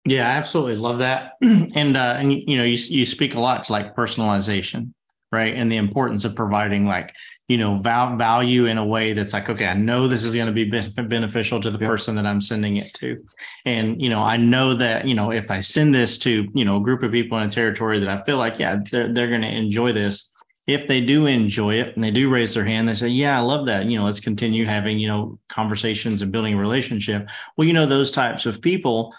Yeah, 0.07 0.27
I 0.27 0.33
absolutely 0.33 0.77
love 0.77 1.01
that. 1.01 1.33
And 1.43 1.97
uh, 1.97 2.17
and 2.19 2.33
you 2.33 2.57
know, 2.57 2.65
you 2.65 2.79
you 2.89 3.05
speak 3.05 3.35
a 3.35 3.41
lot 3.41 3.65
to 3.65 3.73
like 3.73 3.95
personalization, 3.95 4.95
right? 5.33 5.55
And 5.55 5.71
the 5.71 5.77
importance 5.77 6.25
of 6.25 6.35
providing 6.35 6.87
like, 6.87 7.15
you 7.49 7.59
know, 7.59 7.77
val- 7.77 8.17
value 8.17 8.67
in 8.67 8.79
a 8.79 8.85
way 8.85 9.13
that's 9.13 9.33
like, 9.33 9.49
okay, 9.49 9.67
I 9.67 9.75
know 9.75 10.07
this 10.07 10.25
is 10.25 10.35
going 10.35 10.47
to 10.47 10.53
be 10.53 10.65
beneficial 10.65 11.61
to 11.61 11.71
the 11.71 11.79
person 11.79 12.15
that 12.17 12.27
I'm 12.27 12.41
sending 12.41 12.77
it 12.77 12.93
to. 12.95 13.25
And, 13.65 14.01
you 14.01 14.09
know, 14.09 14.23
I 14.23 14.37
know 14.37 14.75
that, 14.75 15.07
you 15.07 15.15
know, 15.15 15.33
if 15.33 15.51
I 15.51 15.61
send 15.61 15.95
this 15.95 16.19
to, 16.19 16.49
you 16.55 16.65
know, 16.65 16.77
a 16.77 16.81
group 16.81 17.03
of 17.03 17.13
people 17.13 17.39
in 17.39 17.47
a 17.47 17.51
territory 17.51 17.99
that 18.01 18.09
I 18.09 18.23
feel 18.25 18.37
like, 18.37 18.59
yeah, 18.59 18.79
they're, 18.91 19.13
they're 19.13 19.29
going 19.29 19.43
to 19.43 19.53
enjoy 19.53 19.93
this. 19.93 20.33
If 20.67 20.87
they 20.87 21.01
do 21.01 21.27
enjoy 21.27 21.81
it 21.81 21.97
and 21.97 22.05
they 22.05 22.13
do 22.13 22.31
raise 22.31 22.55
their 22.55 22.65
hand, 22.65 22.89
they 22.89 22.95
say, 22.95 23.09
yeah, 23.09 23.37
I 23.37 23.41
love 23.41 23.67
that. 23.67 23.87
You 23.87 23.99
know, 23.99 24.05
let's 24.05 24.21
continue 24.21 24.65
having, 24.65 25.01
you 25.01 25.09
know, 25.09 25.39
conversations 25.49 26.23
and 26.23 26.31
building 26.31 26.55
a 26.55 26.59
relationship. 26.59 27.29
Well, 27.57 27.67
you 27.67 27.73
know, 27.73 27.87
those 27.87 28.13
types 28.13 28.47
of 28.47 28.63
people, 28.63 29.13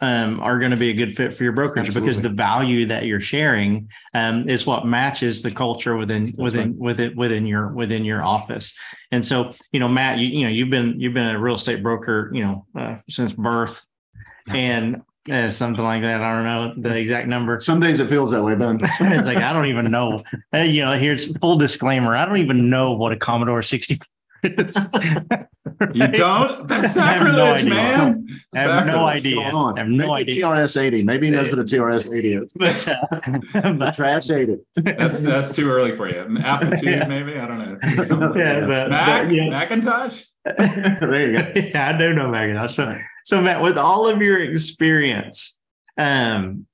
um, 0.00 0.40
are 0.40 0.58
going 0.58 0.70
to 0.70 0.76
be 0.76 0.90
a 0.90 0.94
good 0.94 1.16
fit 1.16 1.34
for 1.34 1.44
your 1.44 1.52
brokerage 1.52 1.86
Absolutely. 1.86 2.08
because 2.08 2.22
the 2.22 2.28
value 2.28 2.86
that 2.86 3.06
you're 3.06 3.20
sharing 3.20 3.88
um, 4.12 4.48
is 4.48 4.66
what 4.66 4.86
matches 4.86 5.42
the 5.42 5.50
culture 5.50 5.96
within 5.96 6.26
That's 6.26 6.38
within 6.38 6.70
right. 6.70 6.78
within 6.78 7.16
within 7.16 7.46
your 7.46 7.68
within 7.68 8.04
your 8.04 8.22
office. 8.22 8.76
And 9.12 9.24
so, 9.24 9.52
you 9.72 9.80
know, 9.80 9.88
Matt, 9.88 10.18
you, 10.18 10.26
you 10.26 10.44
know, 10.44 10.50
you've 10.50 10.70
been 10.70 10.98
you've 11.00 11.14
been 11.14 11.28
a 11.28 11.38
real 11.38 11.54
estate 11.54 11.82
broker, 11.82 12.30
you 12.34 12.44
know, 12.44 12.66
uh, 12.76 12.96
since 13.08 13.32
birth, 13.32 13.84
and 14.48 15.02
uh, 15.30 15.48
something 15.48 15.84
like 15.84 16.02
that. 16.02 16.20
I 16.20 16.34
don't 16.34 16.44
know 16.44 16.88
the 16.88 16.96
exact 16.96 17.28
number. 17.28 17.58
Some 17.60 17.80
days 17.80 18.00
it 18.00 18.08
feels 18.08 18.32
that 18.32 18.42
way, 18.42 18.54
Ben. 18.56 18.78
it's 19.00 19.26
like 19.26 19.38
I 19.38 19.52
don't 19.52 19.66
even 19.66 19.90
know. 19.90 20.22
you 20.52 20.84
know, 20.84 20.98
here's 20.98 21.36
full 21.38 21.56
disclaimer: 21.56 22.16
I 22.16 22.26
don't 22.26 22.38
even 22.38 22.68
know 22.68 22.92
what 22.92 23.12
a 23.12 23.16
Commodore 23.16 23.62
64 23.62 24.06
You 25.92 26.08
don't? 26.08 26.68
That's 26.68 26.94
sacrilege, 26.94 27.64
no 27.64 27.70
man. 27.70 28.28
I 28.54 28.58
have 28.60 28.86
no 28.86 29.06
idea. 29.06 29.40
I 29.40 29.78
have 29.78 29.88
no 29.88 30.14
maybe 30.14 30.32
idea. 30.32 30.44
TRS 30.44 30.80
80. 30.80 31.02
Maybe 31.02 31.26
he 31.26 31.32
knows 31.32 31.50
what 31.50 31.58
a 31.58 31.64
TRS 31.64 32.16
80 32.16 32.34
is. 32.34 32.52
But, 33.54 33.84
uh, 33.88 33.92
trash 33.92 34.30
80. 34.30 34.58
That's 34.76 35.22
that's 35.22 35.52
too 35.52 35.68
early 35.70 35.96
for 35.96 36.08
you. 36.08 36.38
Apple 36.38 36.74
II, 36.74 36.92
yeah. 36.92 37.06
maybe? 37.06 37.36
I 37.36 37.46
don't 37.46 37.58
know. 37.58 38.34
yeah, 38.36 38.60
but, 38.60 38.90
Mac, 38.90 39.28
but, 39.28 39.34
yeah. 39.34 39.48
Macintosh? 39.50 40.24
there 40.44 41.30
you 41.30 41.38
go. 41.38 41.52
Yeah, 41.54 41.88
I 41.94 41.98
do 41.98 42.12
know 42.12 42.28
Macintosh. 42.28 42.74
So, 42.74 42.96
so 43.24 43.40
Matt, 43.40 43.62
with 43.62 43.78
all 43.78 44.06
of 44.06 44.20
your 44.20 44.38
experience, 44.40 45.58
um, 45.96 46.66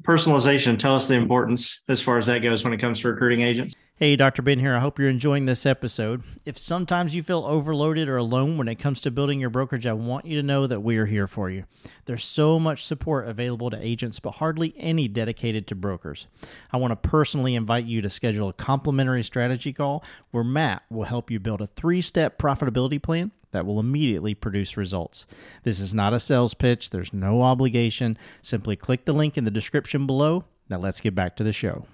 personalization, 0.00 0.78
tell 0.78 0.96
us 0.96 1.08
the 1.08 1.14
importance 1.14 1.82
as 1.88 2.00
far 2.00 2.18
as 2.18 2.26
that 2.26 2.40
goes 2.40 2.64
when 2.64 2.72
it 2.72 2.78
comes 2.78 3.00
to 3.00 3.08
recruiting 3.08 3.42
agents. 3.42 3.74
Hey, 3.96 4.16
Dr. 4.16 4.42
Ben 4.42 4.58
here. 4.58 4.74
I 4.74 4.80
hope 4.80 4.98
you're 4.98 5.08
enjoying 5.08 5.44
this 5.44 5.64
episode. 5.64 6.24
If 6.44 6.58
sometimes 6.58 7.14
you 7.14 7.22
feel 7.22 7.44
overloaded 7.46 8.08
or 8.08 8.16
alone 8.16 8.58
when 8.58 8.66
it 8.66 8.74
comes 8.74 9.00
to 9.02 9.10
building 9.12 9.38
your 9.38 9.50
brokerage, 9.50 9.86
I 9.86 9.92
want 9.92 10.26
you 10.26 10.36
to 10.36 10.42
know 10.42 10.66
that 10.66 10.80
we 10.80 10.96
are 10.96 11.06
here 11.06 11.28
for 11.28 11.48
you. 11.48 11.62
There's 12.06 12.24
so 12.24 12.58
much 12.58 12.84
support 12.84 13.28
available 13.28 13.70
to 13.70 13.78
agents, 13.80 14.18
but 14.18 14.32
hardly 14.32 14.74
any 14.76 15.06
dedicated 15.06 15.68
to 15.68 15.76
brokers. 15.76 16.26
I 16.72 16.78
want 16.78 16.90
to 16.90 17.08
personally 17.08 17.54
invite 17.54 17.84
you 17.84 18.02
to 18.02 18.10
schedule 18.10 18.48
a 18.48 18.52
complimentary 18.52 19.22
strategy 19.22 19.72
call 19.72 20.02
where 20.32 20.42
Matt 20.42 20.82
will 20.90 21.04
help 21.04 21.30
you 21.30 21.38
build 21.38 21.60
a 21.60 21.68
three 21.68 22.00
step 22.00 22.36
profitability 22.36 23.00
plan 23.00 23.30
that 23.52 23.64
will 23.64 23.78
immediately 23.78 24.34
produce 24.34 24.76
results. 24.76 25.24
This 25.62 25.78
is 25.78 25.94
not 25.94 26.12
a 26.12 26.18
sales 26.18 26.54
pitch, 26.54 26.90
there's 26.90 27.12
no 27.12 27.42
obligation. 27.42 28.18
Simply 28.42 28.74
click 28.74 29.04
the 29.04 29.12
link 29.12 29.38
in 29.38 29.44
the 29.44 29.52
description 29.52 30.04
below. 30.04 30.46
Now 30.68 30.78
let's 30.78 31.00
get 31.00 31.14
back 31.14 31.36
to 31.36 31.44
the 31.44 31.52
show 31.52 31.86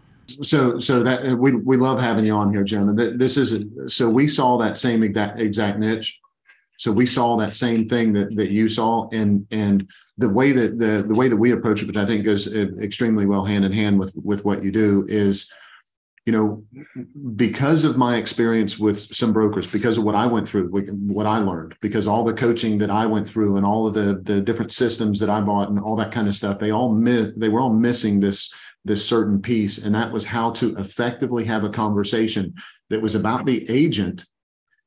so 0.43 0.79
so 0.79 1.03
that 1.03 1.27
uh, 1.27 1.37
we 1.37 1.55
we 1.55 1.77
love 1.77 2.01
having 2.01 2.25
you 2.25 2.35
on 2.35 2.53
here. 2.53 2.65
And 2.81 3.21
this 3.21 3.37
is 3.37 3.59
so 3.87 4.09
we 4.09 4.29
saw 4.29 4.59
that 4.59 4.79
same 4.79 5.03
exact 5.03 5.41
exact 5.41 5.79
niche. 5.79 6.21
So 6.79 6.91
we 6.91 7.05
saw 7.05 7.37
that 7.37 7.55
same 7.55 7.87
thing 7.87 8.13
that 8.15 8.35
that 8.37 8.51
you 8.51 8.67
saw, 8.67 9.09
and 9.11 9.47
and 9.51 9.91
the 10.19 10.29
way 10.29 10.53
that 10.53 10.79
the 10.79 11.05
the 11.07 11.15
way 11.15 11.29
that 11.29 11.37
we 11.37 11.53
approach 11.53 11.83
it, 11.83 11.89
which 11.89 11.97
I 11.97 12.07
think 12.07 12.25
goes 12.25 12.55
uh, 12.55 12.69
extremely 12.81 13.27
well 13.27 13.45
hand 13.45 13.65
in 13.65 13.73
hand 13.73 13.99
with 13.99 14.13
with 14.17 14.45
what 14.45 14.63
you 14.63 14.71
do, 14.71 15.07
is 15.09 15.53
you 16.27 16.33
know 16.33 16.63
because 17.35 17.85
of 17.85 17.97
my 17.97 18.17
experience 18.17 18.79
with 18.79 18.99
some 18.99 19.33
brokers 19.33 19.67
because 19.67 19.97
of 19.97 20.05
what 20.05 20.15
i 20.15 20.27
went 20.27 20.47
through 20.47 20.69
what 20.69 21.27
i 21.27 21.39
learned 21.39 21.75
because 21.81 22.07
all 22.07 22.25
the 22.25 22.33
coaching 22.33 22.77
that 22.77 22.91
i 22.91 23.07
went 23.07 23.27
through 23.27 23.57
and 23.57 23.65
all 23.65 23.87
of 23.87 23.95
the 23.95 24.21
the 24.25 24.41
different 24.41 24.71
systems 24.71 25.19
that 25.19 25.31
i 25.31 25.41
bought 25.41 25.71
and 25.71 25.81
all 25.81 25.97
that 25.97 26.13
kind 26.13 26.29
of 26.29 26.35
stuff 26.35 26.59
they 26.59 26.71
all 26.71 26.95
they 26.95 27.49
were 27.49 27.61
all 27.61 27.73
missing 27.73 28.21
this 28.21 28.53
this 28.85 29.07
certain 29.07 29.41
piece. 29.41 29.79
And 29.85 29.95
that 29.95 30.13
was 30.13 30.25
how 30.25 30.53
to 30.53 30.77
effectively 30.77 31.45
have 31.45 31.65
a 31.65 31.71
conversation 31.71 32.55
that 32.89 33.03
was 33.03 33.15
about 33.15 33.45
the 33.45 33.69
agent 33.71 34.25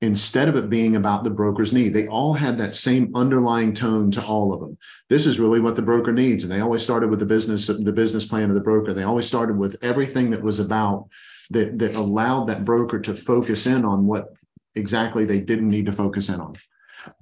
instead 0.03 0.49
of 0.49 0.57
it 0.57 0.69
being 0.69 0.97
about 0.97 1.23
the 1.23 1.29
broker's 1.29 1.71
need. 1.71 1.93
They 1.93 2.07
all 2.07 2.33
had 2.33 2.57
that 2.57 2.75
same 2.75 3.15
underlying 3.15 3.73
tone 3.73 4.11
to 4.11 4.21
all 4.21 4.51
of 4.53 4.59
them. 4.59 4.77
This 5.07 5.25
is 5.25 5.39
really 5.39 5.61
what 5.61 5.77
the 5.77 5.81
broker 5.81 6.11
needs. 6.11 6.43
And 6.43 6.51
they 6.51 6.59
always 6.59 6.83
started 6.83 7.09
with 7.09 7.19
the 7.19 7.25
business, 7.25 7.67
the 7.67 7.93
business 7.93 8.25
plan 8.25 8.49
of 8.49 8.53
the 8.53 8.59
broker. 8.59 8.93
They 8.93 9.03
always 9.03 9.27
started 9.27 9.57
with 9.57 9.77
everything 9.81 10.29
that 10.31 10.41
was 10.41 10.59
about 10.59 11.07
that, 11.51 11.79
that 11.79 11.95
allowed 11.95 12.47
that 12.47 12.65
broker 12.65 12.99
to 12.99 13.15
focus 13.15 13.65
in 13.65 13.85
on 13.85 14.05
what 14.05 14.33
exactly 14.75 15.23
they 15.23 15.39
didn't 15.39 15.69
need 15.69 15.85
to 15.85 15.93
focus 15.93 16.27
in 16.27 16.41
on. 16.41 16.57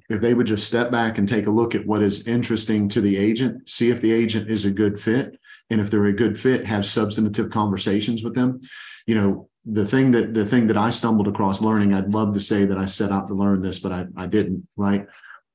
If 0.09 0.19
they 0.19 0.33
would 0.33 0.47
just 0.47 0.65
step 0.65 0.89
back 0.89 1.19
and 1.19 1.27
take 1.27 1.45
a 1.45 1.51
look 1.51 1.75
at 1.75 1.85
what 1.85 2.01
is 2.01 2.27
interesting 2.27 2.89
to 2.89 3.01
the 3.01 3.15
agent, 3.15 3.69
see 3.69 3.91
if 3.91 4.01
the 4.01 4.11
agent 4.11 4.49
is 4.49 4.65
a 4.65 4.71
good 4.71 4.99
fit. 4.99 5.39
And 5.69 5.79
if 5.79 5.91
they're 5.91 6.05
a 6.05 6.13
good 6.13 6.39
fit, 6.39 6.65
have 6.65 6.83
substantive 6.83 7.51
conversations 7.51 8.23
with 8.23 8.33
them. 8.33 8.59
You 9.05 9.15
know, 9.15 9.49
the 9.65 9.85
thing 9.85 10.11
that 10.11 10.33
the 10.33 10.45
thing 10.45 10.67
that 10.67 10.77
I 10.77 10.89
stumbled 10.89 11.27
across 11.27 11.61
learning, 11.61 11.93
I'd 11.93 12.13
love 12.13 12.33
to 12.33 12.39
say 12.39 12.65
that 12.65 12.77
I 12.77 12.85
set 12.85 13.11
out 13.11 13.27
to 13.27 13.33
learn 13.33 13.61
this, 13.61 13.79
but 13.79 13.91
I, 13.91 14.05
I 14.17 14.25
didn't, 14.25 14.67
right? 14.75 15.05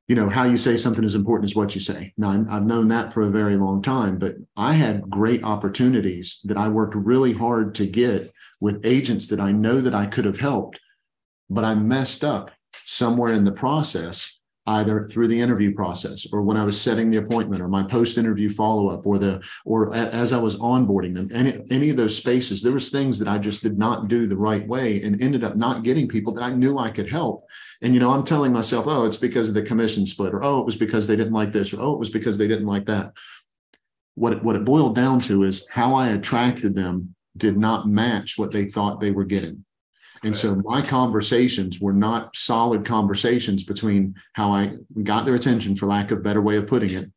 You 0.09 0.15
know, 0.15 0.29
how 0.29 0.45
you 0.45 0.57
say 0.57 0.77
something 0.77 1.03
is 1.03 1.17
important 1.17 1.51
is 1.51 1.57
what 1.57 1.75
you 1.75 1.81
say. 1.81 2.13
Now, 2.17 2.47
I've 2.49 2.67
known 2.67 2.87
that 2.89 3.13
for 3.13 3.23
a 3.23 3.31
very 3.31 3.57
long 3.57 3.83
time, 3.83 4.19
but 4.19 4.37
I 4.57 4.75
had 4.75 5.11
great 5.11 5.43
opportunities 5.43 6.39
that 6.45 6.57
I 6.57 6.69
worked 6.69 6.95
really 6.95 7.33
hard 7.33 7.75
to 7.77 7.87
get 7.87 8.33
with 8.61 8.87
agents 8.87 9.27
that 9.29 9.41
I 9.41 9.51
know 9.51 9.81
that 9.81 9.95
I 9.95 10.07
could 10.07 10.25
have 10.25 10.39
helped, 10.39 10.81
but 11.51 11.65
I 11.65 11.75
messed 11.75 12.23
up 12.23 12.53
somewhere 12.85 13.33
in 13.33 13.43
the 13.43 13.51
process 13.51 14.36
either 14.69 15.07
through 15.07 15.29
the 15.29 15.41
interview 15.41 15.75
process 15.75 16.27
or 16.33 16.43
when 16.43 16.57
I 16.57 16.65
was 16.65 16.81
setting 16.81 17.11
the 17.11 17.19
appointment 17.19 17.63
or 17.63 17.69
my 17.69 17.85
post 17.85 18.19
interview 18.19 18.51
follow 18.51 18.89
up 18.89 19.07
or 19.07 19.19
the 19.19 19.43
or 19.65 19.93
a, 19.93 19.97
as 19.97 20.33
I 20.33 20.39
was 20.39 20.57
onboarding 20.57 21.15
them 21.15 21.31
any 21.33 21.65
any 21.71 21.91
of 21.91 21.97
those 21.97 22.17
spaces 22.17 22.63
there 22.63 22.73
was 22.73 22.91
things 22.91 23.19
that 23.19 23.29
I 23.29 23.39
just 23.39 23.63
did 23.63 23.79
not 23.79 24.09
do 24.09 24.27
the 24.27 24.37
right 24.37 24.67
way 24.67 25.03
and 25.03 25.23
ended 25.23 25.45
up 25.45 25.57
not 25.57 25.85
getting 25.85 26.09
people 26.09 26.33
that 26.35 26.43
I 26.43 26.51
knew 26.51 26.79
I 26.79 26.91
could 26.91 27.09
help. 27.09 27.47
And 27.81 27.95
you 27.95 28.01
know 28.01 28.11
I'm 28.11 28.25
telling 28.25 28.53
myself 28.53 28.87
oh 28.89 29.05
it's 29.05 29.17
because 29.17 29.49
of 29.49 29.55
the 29.55 29.63
commission 29.63 30.07
split 30.07 30.35
or 30.35 30.43
oh 30.43 30.61
it 30.61 30.67
was 30.67 30.77
because 30.77 31.07
they 31.07 31.17
didn't 31.17 31.33
like 31.33 31.53
this 31.53 31.73
or 31.73 31.81
oh 31.81 31.95
it 31.95 31.99
was 31.99 32.11
because 32.11 32.37
they 32.39 32.49
didn't 32.49 32.67
like 32.67 32.87
that. 32.87 33.13
What 34.15 34.33
it, 34.33 34.43
what 34.43 34.57
it 34.57 34.65
boiled 34.65 34.95
down 34.95 35.21
to 35.23 35.43
is 35.43 35.67
how 35.71 35.95
I 35.95 36.09
attracted 36.09 36.75
them 36.75 37.15
did 37.37 37.59
not 37.59 37.87
match 37.87 38.39
what 38.39 38.51
they 38.51 38.65
thought 38.65 38.99
they 38.99 39.11
were 39.11 39.25
getting 39.25 39.65
and 40.23 40.37
so 40.37 40.57
my 40.57 40.83
conversations 40.83 41.81
were 41.81 41.93
not 41.93 42.37
solid 42.37 42.85
conversations 42.85 43.65
between 43.65 44.15
how 44.33 44.53
I 44.53 44.75
got 45.03 45.25
their 45.25 45.35
attention, 45.35 45.77
for 45.77 45.87
lack 45.87 46.11
of 46.11 46.19
a 46.19 46.23
better 46.23 46.43
way 46.43 46.57
of 46.57 46.67
putting 46.67 46.93
it, 46.93 47.11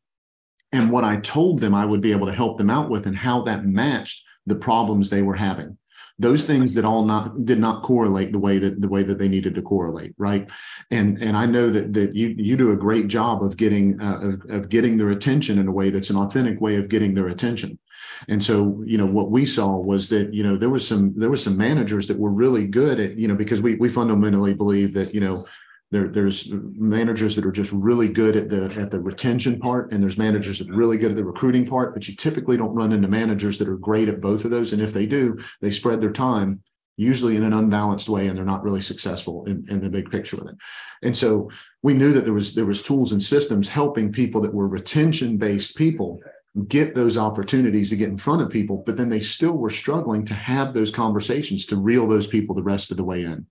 and 0.72 0.92
what 0.92 1.04
I 1.04 1.20
told 1.20 1.62
them 1.62 1.74
I 1.74 1.86
would 1.86 2.02
be 2.02 2.12
able 2.12 2.28
to 2.28 2.34
help 2.34 2.58
them 2.58 2.70
out 2.70 2.90
with 2.90 3.08
and 3.08 3.18
how 3.18 3.42
that 3.44 3.66
matched 3.66 4.26
the 4.46 4.56
problems 4.56 5.10
they 5.10 5.22
were 5.22 5.36
having. 5.36 5.78
Those 6.22 6.46
things 6.46 6.74
that 6.74 6.84
all 6.84 7.06
not 7.06 7.46
did 7.46 7.60
not 7.60 7.82
correlate 7.82 8.34
the 8.34 8.40
way 8.40 8.58
that 8.58 8.82
the 8.82 8.90
way 8.90 9.04
that 9.04 9.18
they 9.18 9.30
needed 9.30 9.56
to 9.56 9.62
correlate, 9.62 10.14
right? 10.18 10.50
And 10.92 11.18
and 11.24 11.38
I 11.38 11.46
know 11.46 11.70
that 11.70 11.94
that 11.94 12.14
you 12.14 12.36
you 12.38 12.58
do 12.58 12.74
a 12.74 12.78
great 12.78 13.08
job 13.08 13.42
of 13.42 13.56
getting 13.56 14.02
uh, 14.02 14.20
of, 14.22 14.46
of 14.50 14.70
getting 14.70 14.98
their 14.98 15.12
attention 15.12 15.58
in 15.58 15.68
a 15.70 15.72
way 15.72 15.90
that's 15.90 16.10
an 16.10 16.18
authentic 16.18 16.60
way 16.60 16.76
of 16.76 16.90
getting 16.90 17.14
their 17.14 17.30
attention. 17.30 17.80
And 18.28 18.44
so, 18.44 18.84
you 18.86 18.98
know, 18.98 19.06
what 19.06 19.32
we 19.32 19.46
saw 19.46 19.78
was 19.78 20.10
that, 20.10 20.34
you 20.34 20.44
know, 20.44 20.58
there 20.58 20.70
was 20.70 20.88
some 20.88 21.14
there 21.16 21.30
was 21.30 21.44
some 21.44 21.58
managers 21.58 22.08
that 22.08 22.20
were 22.20 22.32
really 22.32 22.68
good 22.68 23.00
at, 23.00 23.18
you 23.18 23.28
know, 23.28 23.36
because 23.36 23.62
we 23.62 23.76
we 23.76 23.90
fundamentally 23.90 24.54
believe 24.54 24.94
that, 24.94 25.14
you 25.14 25.22
know, 25.22 25.46
There, 25.92 26.08
there's 26.08 26.54
managers 26.78 27.34
that 27.36 27.46
are 27.46 27.62
just 27.62 27.72
really 27.72 28.10
good 28.22 28.36
at 28.36 28.48
the 28.48 28.66
at 28.80 28.92
the 28.92 29.00
retention 29.00 29.60
part, 29.60 29.92
and 29.92 30.02
there's 30.02 30.20
managers 30.20 30.60
that 30.60 30.70
are 30.70 30.78
really 30.78 30.98
good 31.00 31.12
at 31.12 31.18
the 31.18 31.32
recruiting 31.34 31.66
part. 31.66 31.94
But 31.94 32.08
you 32.08 32.16
typically 32.16 32.58
don't 32.58 32.80
run 32.82 32.94
into 32.94 33.08
managers 33.08 33.58
that 33.58 33.68
are 33.68 33.88
great 33.90 34.08
at 34.10 34.22
both 34.22 34.46
of 34.46 34.52
those. 34.52 34.74
And 34.74 34.82
if 34.82 34.94
they 34.94 35.08
do, 35.08 35.38
they 35.62 35.72
spread 35.72 36.00
their 36.00 36.14
time 36.14 36.62
usually 36.96 37.36
in 37.38 37.44
an 37.44 37.54
unbalanced 37.54 38.10
way 38.10 38.28
and 38.28 38.36
they're 38.36 38.54
not 38.54 38.62
really 38.62 38.82
successful 38.82 39.46
in, 39.46 39.66
in 39.70 39.80
the 39.82 39.90
big 39.90 40.12
picture 40.12 40.38
with 40.38 40.50
it 40.50 40.58
and 41.02 41.16
so 41.16 41.50
we 41.82 41.94
knew 41.94 42.12
that 42.12 42.26
there 42.26 42.34
was 42.34 42.54
there 42.54 42.66
was 42.66 42.84
tools 42.84 43.14
and 43.14 43.24
systems 43.24 43.70
helping 43.70 44.12
people 44.12 44.42
that 44.42 44.54
were 44.54 44.68
retention 44.68 45.38
based 45.38 45.78
people 45.78 46.20
get 46.68 46.96
those 46.96 47.18
opportunities 47.18 47.90
to 47.90 47.96
get 47.96 48.10
in 48.10 48.18
front 48.18 48.42
of 48.42 48.50
people 48.50 48.84
but 48.86 48.98
then 48.98 49.10
they 49.10 49.20
still 49.20 49.54
were 49.54 49.70
struggling 49.70 50.26
to 50.26 50.34
have 50.34 50.74
those 50.74 50.92
conversations 50.92 51.66
to 51.66 51.76
reel 51.76 52.08
those 52.08 52.26
people 52.26 52.56
the 52.56 52.64
rest 52.64 52.90
of 52.92 52.98
the 52.98 53.04
way 53.04 53.24
in. 53.24 53.46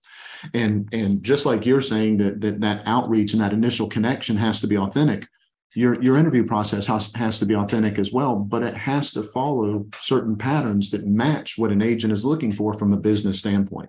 And 0.52 0.88
and 0.92 1.22
just 1.22 1.46
like 1.46 1.64
you're 1.64 1.80
saying 1.80 2.16
that 2.18 2.40
that, 2.40 2.60
that 2.60 2.82
outreach 2.86 3.32
and 3.32 3.42
that 3.42 3.52
initial 3.52 3.88
connection 3.88 4.36
has 4.36 4.60
to 4.60 4.66
be 4.66 4.76
authentic 4.76 5.28
your 5.74 6.02
your 6.02 6.16
interview 6.16 6.44
process 6.44 6.86
has, 6.86 7.12
has 7.14 7.38
to 7.38 7.46
be 7.46 7.54
authentic 7.54 7.98
as 7.98 8.12
well 8.12 8.36
but 8.36 8.62
it 8.62 8.74
has 8.74 9.12
to 9.12 9.22
follow 9.22 9.86
certain 10.00 10.36
patterns 10.36 10.90
that 10.90 11.06
match 11.06 11.56
what 11.56 11.70
an 11.70 11.82
agent 11.82 12.12
is 12.12 12.24
looking 12.24 12.52
for 12.52 12.74
from 12.74 12.92
a 12.92 12.96
business 12.96 13.38
standpoint 13.38 13.88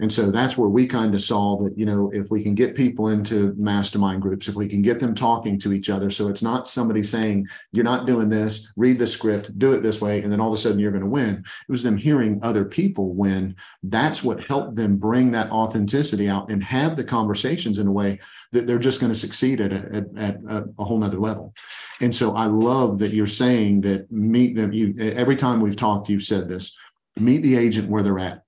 and 0.00 0.12
so 0.12 0.30
that's 0.30 0.56
where 0.56 0.68
we 0.68 0.86
kind 0.86 1.14
of 1.14 1.22
saw 1.22 1.62
that, 1.62 1.76
you 1.76 1.84
know, 1.84 2.10
if 2.12 2.30
we 2.30 2.42
can 2.42 2.54
get 2.54 2.76
people 2.76 3.08
into 3.08 3.54
mastermind 3.56 4.22
groups, 4.22 4.48
if 4.48 4.54
we 4.54 4.68
can 4.68 4.82
get 4.82 5.00
them 5.00 5.14
talking 5.14 5.58
to 5.60 5.72
each 5.72 5.90
other, 5.90 6.10
so 6.10 6.28
it's 6.28 6.42
not 6.42 6.68
somebody 6.68 7.02
saying, 7.02 7.48
you're 7.72 7.84
not 7.84 8.06
doing 8.06 8.28
this, 8.28 8.72
read 8.76 8.98
the 8.98 9.06
script, 9.06 9.58
do 9.58 9.72
it 9.72 9.82
this 9.82 10.00
way, 10.00 10.22
and 10.22 10.32
then 10.32 10.40
all 10.40 10.48
of 10.48 10.54
a 10.54 10.56
sudden 10.56 10.78
you're 10.78 10.92
going 10.92 11.02
to 11.02 11.08
win. 11.08 11.44
It 11.68 11.72
was 11.72 11.82
them 11.82 11.96
hearing 11.96 12.38
other 12.42 12.64
people 12.64 13.14
win. 13.14 13.56
That's 13.82 14.22
what 14.22 14.44
helped 14.44 14.76
them 14.76 14.96
bring 14.96 15.30
that 15.32 15.50
authenticity 15.50 16.28
out 16.28 16.50
and 16.50 16.62
have 16.62 16.96
the 16.96 17.04
conversations 17.04 17.78
in 17.78 17.86
a 17.86 17.92
way 17.92 18.20
that 18.52 18.66
they're 18.66 18.78
just 18.78 19.00
going 19.00 19.12
to 19.12 19.18
succeed 19.18 19.60
at 19.60 19.72
a, 19.72 20.04
at, 20.16 20.38
at 20.46 20.64
a 20.78 20.84
whole 20.84 20.98
nother 20.98 21.18
level. 21.18 21.54
And 22.00 22.14
so 22.14 22.36
I 22.36 22.46
love 22.46 22.98
that 23.00 23.12
you're 23.12 23.26
saying 23.26 23.80
that 23.82 24.10
meet 24.10 24.54
them. 24.54 24.72
You 24.72 24.94
every 24.98 25.36
time 25.36 25.60
we've 25.60 25.76
talked, 25.76 26.08
you've 26.08 26.22
said 26.22 26.48
this 26.48 26.76
meet 27.18 27.42
the 27.42 27.56
agent 27.56 27.88
where 27.88 28.02
they're 28.02 28.18
at 28.18 28.42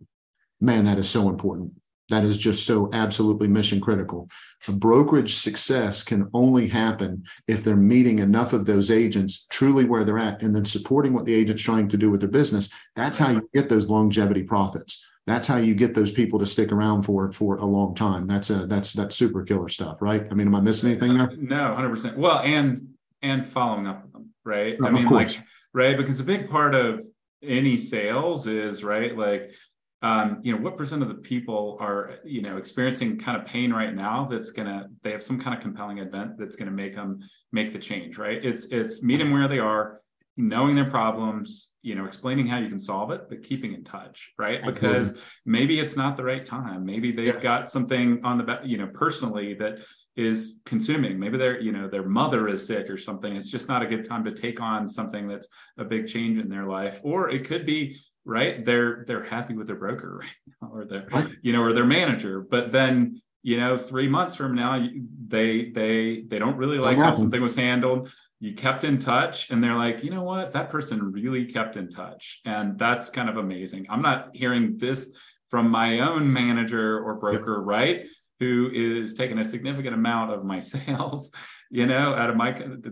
man, 0.60 0.84
that 0.84 0.98
is 0.98 1.08
so 1.08 1.28
important. 1.28 1.72
That 2.10 2.24
is 2.24 2.36
just 2.36 2.66
so 2.66 2.90
absolutely 2.92 3.46
mission 3.46 3.80
critical. 3.80 4.28
A 4.66 4.72
brokerage 4.72 5.36
success 5.36 6.02
can 6.02 6.28
only 6.34 6.68
happen 6.68 7.24
if 7.46 7.62
they're 7.62 7.76
meeting 7.76 8.18
enough 8.18 8.52
of 8.52 8.66
those 8.66 8.90
agents 8.90 9.46
truly 9.48 9.84
where 9.84 10.04
they're 10.04 10.18
at 10.18 10.42
and 10.42 10.54
then 10.54 10.64
supporting 10.64 11.14
what 11.14 11.24
the 11.24 11.34
agent's 11.34 11.62
trying 11.62 11.88
to 11.88 11.96
do 11.96 12.10
with 12.10 12.20
their 12.20 12.28
business. 12.28 12.68
That's 12.96 13.16
how 13.16 13.30
you 13.30 13.48
get 13.54 13.68
those 13.68 13.88
longevity 13.88 14.42
profits. 14.42 15.06
That's 15.26 15.46
how 15.46 15.58
you 15.58 15.74
get 15.74 15.94
those 15.94 16.10
people 16.10 16.40
to 16.40 16.46
stick 16.46 16.72
around 16.72 17.02
for 17.02 17.30
for 17.30 17.56
a 17.56 17.64
long 17.64 17.94
time. 17.94 18.26
That's 18.26 18.50
a 18.50 18.66
that's 18.66 18.92
that's 18.92 19.14
super 19.14 19.44
killer 19.44 19.68
stuff, 19.68 19.98
right? 20.00 20.26
I 20.30 20.34
mean, 20.34 20.48
am 20.48 20.54
I 20.56 20.60
missing 20.60 20.88
uh, 20.88 20.92
anything 20.92 21.16
there? 21.16 21.30
No, 21.36 21.74
hundred 21.74 21.90
percent. 21.90 22.18
Well, 22.18 22.40
and 22.40 22.88
and 23.22 23.46
following 23.46 23.86
up 23.86 24.02
with 24.02 24.12
them, 24.12 24.30
right? 24.44 24.76
I 24.82 24.90
mean, 24.90 25.08
like 25.08 25.40
right, 25.72 25.96
because 25.96 26.18
a 26.18 26.24
big 26.24 26.50
part 26.50 26.74
of 26.74 27.06
any 27.42 27.78
sales 27.78 28.46
is 28.46 28.82
right, 28.82 29.16
like 29.16 29.52
um, 30.02 30.40
you 30.42 30.54
know, 30.54 30.60
what 30.60 30.76
percent 30.76 31.02
of 31.02 31.08
the 31.08 31.14
people 31.14 31.76
are, 31.80 32.18
you 32.24 32.42
know, 32.42 32.56
experiencing 32.56 33.18
kind 33.18 33.40
of 33.40 33.46
pain 33.46 33.72
right 33.72 33.94
now 33.94 34.26
that's 34.30 34.50
gonna, 34.50 34.88
they 35.02 35.12
have 35.12 35.22
some 35.22 35.38
kind 35.38 35.54
of 35.54 35.62
compelling 35.62 35.98
event 35.98 36.38
that's 36.38 36.56
gonna 36.56 36.70
make 36.70 36.94
them 36.94 37.20
make 37.52 37.72
the 37.72 37.78
change, 37.78 38.16
right? 38.16 38.42
It's 38.44 38.66
it's 38.66 39.02
meet 39.02 39.18
them 39.18 39.30
where 39.30 39.48
they 39.48 39.58
are, 39.58 40.00
knowing 40.36 40.74
their 40.74 40.90
problems, 40.90 41.72
you 41.82 41.94
know, 41.94 42.06
explaining 42.06 42.46
how 42.46 42.58
you 42.58 42.68
can 42.68 42.80
solve 42.80 43.10
it, 43.10 43.22
but 43.28 43.42
keeping 43.42 43.74
in 43.74 43.84
touch, 43.84 44.32
right? 44.38 44.64
Because 44.64 45.08
Absolutely. 45.08 45.22
maybe 45.44 45.80
it's 45.80 45.96
not 45.96 46.16
the 46.16 46.24
right 46.24 46.44
time. 46.44 46.84
Maybe 46.84 47.12
they've 47.12 47.34
yeah. 47.34 47.40
got 47.40 47.70
something 47.70 48.24
on 48.24 48.38
the, 48.38 48.60
you 48.64 48.78
know, 48.78 48.88
personally 48.94 49.54
that 49.54 49.80
is 50.16 50.58
consuming. 50.64 51.18
Maybe 51.18 51.36
their, 51.36 51.60
you 51.60 51.72
know, 51.72 51.88
their 51.88 52.08
mother 52.08 52.48
is 52.48 52.66
sick 52.66 52.88
or 52.88 52.96
something. 52.96 53.34
It's 53.34 53.50
just 53.50 53.68
not 53.68 53.82
a 53.82 53.86
good 53.86 54.04
time 54.04 54.24
to 54.24 54.32
take 54.32 54.60
on 54.60 54.88
something 54.88 55.28
that's 55.28 55.48
a 55.78 55.84
big 55.84 56.06
change 56.06 56.38
in 56.38 56.48
their 56.48 56.66
life. 56.66 57.00
Or 57.02 57.28
it 57.28 57.46
could 57.46 57.66
be 57.66 57.98
right? 58.24 58.64
They're 58.64 59.04
they're 59.06 59.24
happy 59.24 59.54
with 59.54 59.66
their 59.66 59.76
broker 59.76 60.18
right 60.20 60.30
now, 60.62 60.70
or 60.72 60.84
their 60.84 61.06
you 61.42 61.52
know 61.52 61.62
or 61.62 61.72
their 61.72 61.86
manager. 61.86 62.40
But 62.40 62.72
then 62.72 63.20
you 63.42 63.58
know 63.58 63.76
three 63.76 64.08
months 64.08 64.36
from 64.36 64.54
now 64.54 64.86
they 65.26 65.70
they 65.70 66.24
they 66.26 66.38
don't 66.38 66.56
really 66.56 66.78
like 66.78 66.96
how 66.96 67.12
something 67.12 67.40
was 67.40 67.54
handled. 67.54 68.10
You 68.38 68.54
kept 68.54 68.84
in 68.84 68.98
touch 68.98 69.50
and 69.50 69.62
they're 69.62 69.76
like 69.76 70.02
you 70.02 70.10
know 70.10 70.22
what? 70.22 70.52
That 70.52 70.70
person 70.70 71.12
really 71.12 71.46
kept 71.46 71.76
in 71.76 71.88
touch. 71.88 72.40
And 72.44 72.78
that's 72.78 73.10
kind 73.10 73.28
of 73.28 73.36
amazing. 73.36 73.86
I'm 73.90 74.02
not 74.02 74.30
hearing 74.34 74.78
this 74.78 75.12
from 75.50 75.68
my 75.68 76.00
own 76.00 76.32
manager 76.32 77.00
or 77.00 77.14
broker 77.14 77.56
yep. 77.58 77.66
right? 77.66 78.06
Who 78.38 78.70
is 78.72 79.12
taking 79.12 79.38
a 79.38 79.44
significant 79.44 79.94
amount 79.94 80.32
of 80.32 80.44
my 80.44 80.60
sales 80.74 81.32
you 81.70 81.86
know 81.86 82.14
out 82.14 82.28
of 82.28 82.36
my 82.36 82.50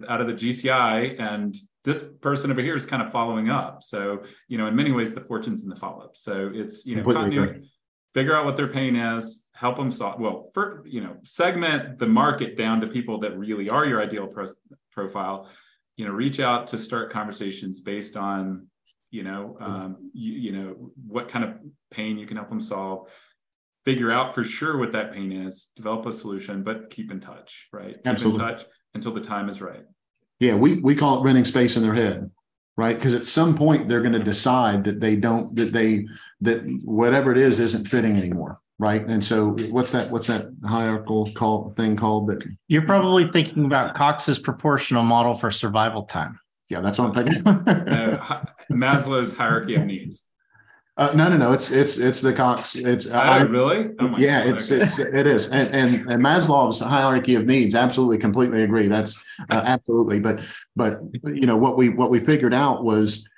out 0.08 0.20
of 0.20 0.28
the 0.28 0.32
gci 0.32 1.20
and 1.20 1.56
this 1.88 2.04
person 2.20 2.50
over 2.50 2.60
here 2.60 2.76
is 2.76 2.84
kind 2.84 3.02
of 3.02 3.10
following 3.10 3.48
up. 3.48 3.82
So, 3.82 4.22
you 4.46 4.58
know, 4.58 4.66
in 4.66 4.76
many 4.76 4.92
ways, 4.92 5.14
the 5.14 5.22
fortune's 5.22 5.62
in 5.62 5.70
the 5.70 5.76
follow 5.76 6.04
up. 6.04 6.16
So 6.16 6.50
it's, 6.52 6.84
you 6.84 6.96
know, 6.96 7.02
continuity, 7.02 7.70
figure 8.12 8.36
out 8.36 8.44
what 8.44 8.58
their 8.58 8.68
pain 8.68 8.94
is, 8.94 9.48
help 9.54 9.76
them 9.76 9.90
solve, 9.90 10.20
well, 10.20 10.50
for, 10.52 10.82
you 10.84 11.00
know, 11.00 11.16
segment 11.22 11.98
the 11.98 12.06
market 12.06 12.58
down 12.58 12.82
to 12.82 12.88
people 12.88 13.18
that 13.20 13.38
really 13.38 13.70
are 13.70 13.86
your 13.86 14.02
ideal 14.02 14.26
pro- 14.26 14.52
profile, 14.92 15.48
you 15.96 16.04
know, 16.04 16.12
reach 16.12 16.40
out 16.40 16.66
to 16.66 16.78
start 16.78 17.10
conversations 17.10 17.80
based 17.80 18.18
on, 18.18 18.66
you 19.10 19.22
know, 19.22 19.56
um, 19.58 20.10
you, 20.12 20.34
you 20.34 20.52
know, 20.52 20.92
what 21.06 21.30
kind 21.30 21.42
of 21.42 21.54
pain 21.90 22.18
you 22.18 22.26
can 22.26 22.36
help 22.36 22.50
them 22.50 22.60
solve 22.60 23.08
figure 23.84 24.12
out 24.12 24.34
for 24.34 24.44
sure 24.44 24.76
what 24.76 24.92
that 24.92 25.14
pain 25.14 25.32
is, 25.32 25.70
develop 25.74 26.04
a 26.04 26.12
solution, 26.12 26.62
but 26.62 26.90
keep 26.90 27.10
in 27.10 27.20
touch, 27.20 27.68
right? 27.72 27.94
Keep 27.94 28.06
Absolutely. 28.06 28.44
in 28.44 28.48
touch 28.50 28.66
until 28.92 29.12
the 29.14 29.20
time 29.22 29.48
is 29.48 29.62
right. 29.62 29.84
Yeah, 30.40 30.54
we 30.54 30.80
we 30.80 30.94
call 30.94 31.18
it 31.18 31.24
renting 31.24 31.44
space 31.44 31.76
in 31.76 31.82
their 31.82 31.94
head, 31.94 32.30
right? 32.76 32.96
Because 32.96 33.14
at 33.14 33.26
some 33.26 33.56
point 33.56 33.88
they're 33.88 34.00
going 34.00 34.12
to 34.12 34.22
decide 34.22 34.84
that 34.84 35.00
they 35.00 35.16
don't 35.16 35.54
that 35.56 35.72
they 35.72 36.06
that 36.40 36.60
whatever 36.84 37.32
it 37.32 37.38
is 37.38 37.58
isn't 37.58 37.88
fitting 37.88 38.16
anymore, 38.16 38.60
right? 38.78 39.04
And 39.06 39.24
so 39.24 39.50
what's 39.70 39.92
that 39.92 40.10
what's 40.10 40.28
that 40.28 40.48
hierarchical 40.64 41.32
call 41.32 41.70
thing 41.70 41.96
called 41.96 42.28
that 42.28 42.44
you're 42.68 42.86
probably 42.86 43.28
thinking 43.28 43.64
about 43.64 43.96
Cox's 43.96 44.38
proportional 44.38 45.02
model 45.02 45.34
for 45.34 45.50
survival 45.50 46.04
time. 46.04 46.38
Yeah, 46.70 46.80
that's 46.80 46.98
what 46.98 47.06
I'm 47.06 47.24
thinking. 47.24 47.46
uh, 47.46 48.44
Maslow's 48.70 49.34
hierarchy 49.34 49.74
of 49.74 49.86
needs. 49.86 50.27
Uh, 50.98 51.12
no, 51.14 51.28
no, 51.28 51.36
no. 51.36 51.52
It's 51.52 51.70
it's 51.70 51.96
it's 51.96 52.20
the 52.20 52.32
Cox. 52.32 52.74
It's 52.74 53.06
oh, 53.06 53.12
I, 53.12 53.42
really? 53.42 53.90
Oh 54.00 54.18
yeah, 54.18 54.44
God. 54.44 54.54
it's 54.56 54.70
it's 54.72 54.98
it 54.98 55.28
is, 55.28 55.48
and, 55.48 55.72
and 55.72 56.10
and 56.10 56.20
Maslow's 56.22 56.80
hierarchy 56.80 57.36
of 57.36 57.46
needs. 57.46 57.76
Absolutely, 57.76 58.18
completely 58.18 58.64
agree. 58.64 58.88
That's 58.88 59.24
uh, 59.48 59.62
absolutely. 59.64 60.18
But 60.18 60.40
but 60.74 60.98
you 61.24 61.46
know 61.46 61.56
what 61.56 61.76
we 61.76 61.88
what 61.88 62.10
we 62.10 62.18
figured 62.18 62.52
out 62.52 62.82
was, 62.82 63.28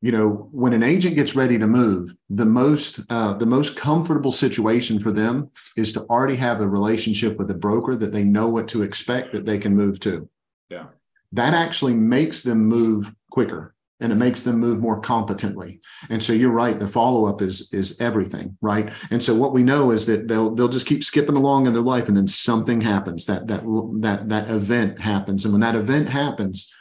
you 0.00 0.12
know, 0.12 0.48
when 0.50 0.72
an 0.72 0.82
agent 0.82 1.14
gets 1.14 1.36
ready 1.36 1.58
to 1.58 1.66
move, 1.66 2.16
the 2.30 2.46
most 2.46 3.00
uh, 3.10 3.34
the 3.34 3.44
most 3.44 3.76
comfortable 3.76 4.32
situation 4.32 4.98
for 4.98 5.12
them 5.12 5.50
is 5.76 5.92
to 5.92 6.04
already 6.04 6.36
have 6.36 6.62
a 6.62 6.66
relationship 6.66 7.36
with 7.36 7.50
a 7.50 7.54
broker 7.54 7.96
that 7.96 8.12
they 8.12 8.24
know 8.24 8.48
what 8.48 8.66
to 8.68 8.82
expect 8.82 9.34
that 9.34 9.44
they 9.44 9.58
can 9.58 9.76
move 9.76 10.00
to. 10.00 10.26
Yeah, 10.70 10.86
that 11.32 11.52
actually 11.52 11.94
makes 11.94 12.40
them 12.42 12.64
move 12.64 13.14
quicker 13.30 13.74
and 14.00 14.12
it 14.12 14.16
makes 14.16 14.42
them 14.42 14.58
move 14.58 14.80
more 14.80 15.00
competently. 15.00 15.80
And 16.08 16.22
so 16.22 16.32
you're 16.32 16.50
right, 16.50 16.78
the 16.78 16.88
follow 16.88 17.26
up 17.26 17.42
is 17.42 17.72
is 17.72 18.00
everything, 18.00 18.56
right? 18.60 18.92
And 19.10 19.22
so 19.22 19.34
what 19.34 19.52
we 19.52 19.62
know 19.62 19.90
is 19.90 20.06
that 20.06 20.28
they'll 20.28 20.54
they'll 20.54 20.68
just 20.68 20.86
keep 20.86 21.04
skipping 21.04 21.36
along 21.36 21.66
in 21.66 21.72
their 21.72 21.82
life, 21.82 22.08
and 22.08 22.16
then 22.16 22.26
something 22.26 22.80
happens 22.80 23.26
that 23.26 23.46
that 23.48 23.62
that 24.00 24.28
that 24.28 24.50
event 24.50 24.98
happens, 24.98 25.44
and 25.44 25.52
when 25.52 25.60
that 25.60 25.76
event 25.76 26.08
happens, 26.08 26.72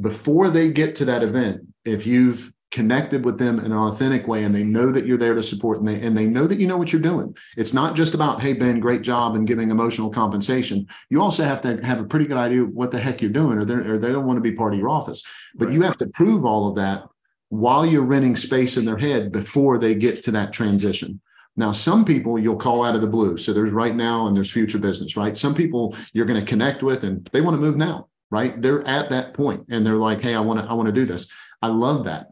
before 0.00 0.50
they 0.50 0.70
get 0.70 0.96
to 0.96 1.04
that 1.04 1.22
event, 1.22 1.62
if 1.84 2.06
you've 2.06 2.52
connected 2.74 3.24
with 3.24 3.38
them 3.38 3.60
in 3.60 3.66
an 3.66 3.78
authentic 3.78 4.26
way 4.26 4.42
and 4.42 4.52
they 4.52 4.64
know 4.64 4.90
that 4.90 5.06
you're 5.06 5.16
there 5.16 5.32
to 5.32 5.44
support 5.44 5.78
and 5.78 5.86
they, 5.86 6.00
and 6.00 6.16
they 6.16 6.26
know 6.26 6.44
that 6.44 6.58
you 6.58 6.66
know 6.66 6.76
what 6.76 6.92
you're 6.92 7.00
doing. 7.00 7.34
It's 7.56 7.72
not 7.72 7.94
just 7.94 8.14
about, 8.14 8.40
hey, 8.40 8.52
Ben, 8.52 8.80
great 8.80 9.02
job 9.02 9.36
and 9.36 9.46
giving 9.46 9.70
emotional 9.70 10.10
compensation. 10.10 10.88
You 11.08 11.22
also 11.22 11.44
have 11.44 11.60
to 11.60 11.80
have 11.84 12.00
a 12.00 12.04
pretty 12.04 12.26
good 12.26 12.36
idea 12.36 12.62
what 12.62 12.90
the 12.90 12.98
heck 12.98 13.22
you're 13.22 13.30
doing 13.30 13.58
or, 13.58 13.92
or 13.92 13.98
they 13.98 14.10
don't 14.10 14.26
want 14.26 14.38
to 14.38 14.42
be 14.42 14.56
part 14.56 14.72
of 14.72 14.80
your 14.80 14.88
office. 14.88 15.22
But 15.54 15.66
right. 15.66 15.74
you 15.74 15.82
have 15.82 15.98
to 15.98 16.06
prove 16.08 16.44
all 16.44 16.68
of 16.68 16.74
that 16.74 17.04
while 17.48 17.86
you're 17.86 18.02
renting 18.02 18.34
space 18.34 18.76
in 18.76 18.84
their 18.84 18.98
head 18.98 19.30
before 19.30 19.78
they 19.78 19.94
get 19.94 20.24
to 20.24 20.32
that 20.32 20.52
transition. 20.52 21.20
Now, 21.56 21.70
some 21.70 22.04
people 22.04 22.40
you'll 22.40 22.56
call 22.56 22.84
out 22.84 22.96
of 22.96 23.02
the 23.02 23.06
blue. 23.06 23.36
So 23.36 23.52
there's 23.52 23.70
right 23.70 23.94
now 23.94 24.26
and 24.26 24.34
there's 24.34 24.50
future 24.50 24.78
business, 24.78 25.16
right? 25.16 25.36
Some 25.36 25.54
people 25.54 25.94
you're 26.12 26.26
going 26.26 26.40
to 26.40 26.46
connect 26.46 26.82
with 26.82 27.04
and 27.04 27.24
they 27.26 27.40
want 27.40 27.54
to 27.54 27.60
move 27.60 27.76
now, 27.76 28.08
right? 28.32 28.60
They're 28.60 28.84
at 28.84 29.10
that 29.10 29.32
point 29.32 29.66
and 29.70 29.86
they're 29.86 29.94
like, 29.94 30.20
hey, 30.20 30.34
I 30.34 30.40
want 30.40 30.58
to, 30.58 30.68
I 30.68 30.72
want 30.72 30.88
to 30.88 30.92
do 30.92 31.04
this. 31.04 31.30
I 31.62 31.68
love 31.68 32.06
that 32.06 32.30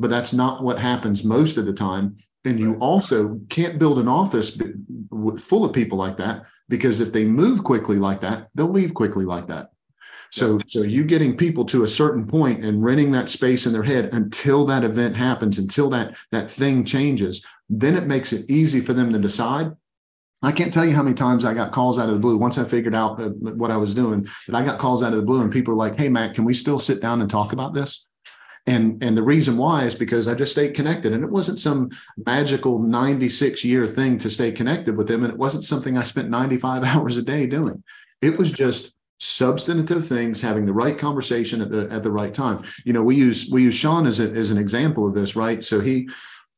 but 0.00 0.10
that's 0.10 0.32
not 0.32 0.62
what 0.62 0.78
happens 0.78 1.24
most 1.24 1.56
of 1.56 1.66
the 1.66 1.72
time. 1.72 2.16
And 2.44 2.58
you 2.58 2.74
also 2.76 3.38
can't 3.50 3.78
build 3.78 3.98
an 3.98 4.08
office 4.08 4.58
full 5.38 5.64
of 5.64 5.72
people 5.74 5.98
like 5.98 6.16
that 6.16 6.46
because 6.68 7.00
if 7.00 7.12
they 7.12 7.24
move 7.24 7.62
quickly 7.62 7.98
like 7.98 8.22
that, 8.22 8.48
they'll 8.54 8.70
leave 8.70 8.94
quickly 8.94 9.26
like 9.26 9.46
that. 9.48 9.70
So, 10.32 10.60
so 10.66 10.82
you 10.82 11.04
getting 11.04 11.36
people 11.36 11.64
to 11.66 11.82
a 11.82 11.88
certain 11.88 12.26
point 12.26 12.64
and 12.64 12.82
renting 12.82 13.10
that 13.12 13.28
space 13.28 13.66
in 13.66 13.72
their 13.72 13.82
head 13.82 14.10
until 14.12 14.64
that 14.66 14.84
event 14.84 15.16
happens, 15.16 15.58
until 15.58 15.90
that 15.90 16.16
that 16.30 16.50
thing 16.50 16.84
changes, 16.84 17.44
then 17.68 17.96
it 17.96 18.06
makes 18.06 18.32
it 18.32 18.48
easy 18.50 18.80
for 18.80 18.94
them 18.94 19.12
to 19.12 19.18
decide 19.18 19.72
I 20.42 20.52
can't 20.52 20.72
tell 20.72 20.86
you 20.86 20.94
how 20.94 21.02
many 21.02 21.14
times 21.14 21.44
I 21.44 21.52
got 21.52 21.72
calls 21.72 21.98
out 21.98 22.08
of 22.08 22.14
the 22.14 22.20
blue. 22.20 22.38
Once 22.38 22.56
I 22.56 22.64
figured 22.64 22.94
out 22.94 23.20
uh, 23.20 23.28
what 23.28 23.70
I 23.70 23.76
was 23.76 23.94
doing, 23.94 24.26
that 24.46 24.56
I 24.56 24.64
got 24.64 24.78
calls 24.78 25.02
out 25.02 25.12
of 25.12 25.18
the 25.18 25.24
blue, 25.24 25.42
and 25.42 25.52
people 25.52 25.74
are 25.74 25.76
like, 25.76 25.96
"Hey, 25.96 26.08
Matt, 26.08 26.34
can 26.34 26.44
we 26.44 26.54
still 26.54 26.78
sit 26.78 27.02
down 27.02 27.20
and 27.20 27.28
talk 27.28 27.52
about 27.52 27.74
this?" 27.74 28.08
And 28.66 29.02
and 29.02 29.16
the 29.16 29.22
reason 29.22 29.56
why 29.56 29.84
is 29.84 29.94
because 29.94 30.28
I 30.28 30.34
just 30.34 30.52
stayed 30.52 30.74
connected, 30.74 31.12
and 31.12 31.24
it 31.24 31.30
wasn't 31.30 31.58
some 31.58 31.90
magical 32.26 32.78
96 32.78 33.64
year 33.64 33.86
thing 33.86 34.18
to 34.18 34.30
stay 34.30 34.52
connected 34.52 34.96
with 34.96 35.08
them, 35.08 35.24
and 35.24 35.32
it 35.32 35.38
wasn't 35.38 35.64
something 35.64 35.96
I 35.96 36.02
spent 36.02 36.30
95 36.30 36.84
hours 36.84 37.16
a 37.16 37.22
day 37.22 37.46
doing. 37.46 37.82
It 38.20 38.38
was 38.38 38.52
just 38.52 38.96
substantive 39.22 40.06
things 40.06 40.40
having 40.40 40.64
the 40.64 40.72
right 40.72 40.96
conversation 40.96 41.60
at 41.60 41.70
the 41.70 41.86
at 41.90 42.02
the 42.02 42.10
right 42.10 42.32
time 42.32 42.64
you 42.86 42.92
know 42.94 43.02
we 43.02 43.14
use 43.14 43.50
we 43.52 43.62
use 43.62 43.74
sean 43.74 44.06
as, 44.06 44.18
a, 44.18 44.30
as 44.30 44.50
an 44.50 44.56
example 44.56 45.06
of 45.06 45.12
this 45.12 45.36
right 45.36 45.62
so 45.62 45.78
he 45.78 46.08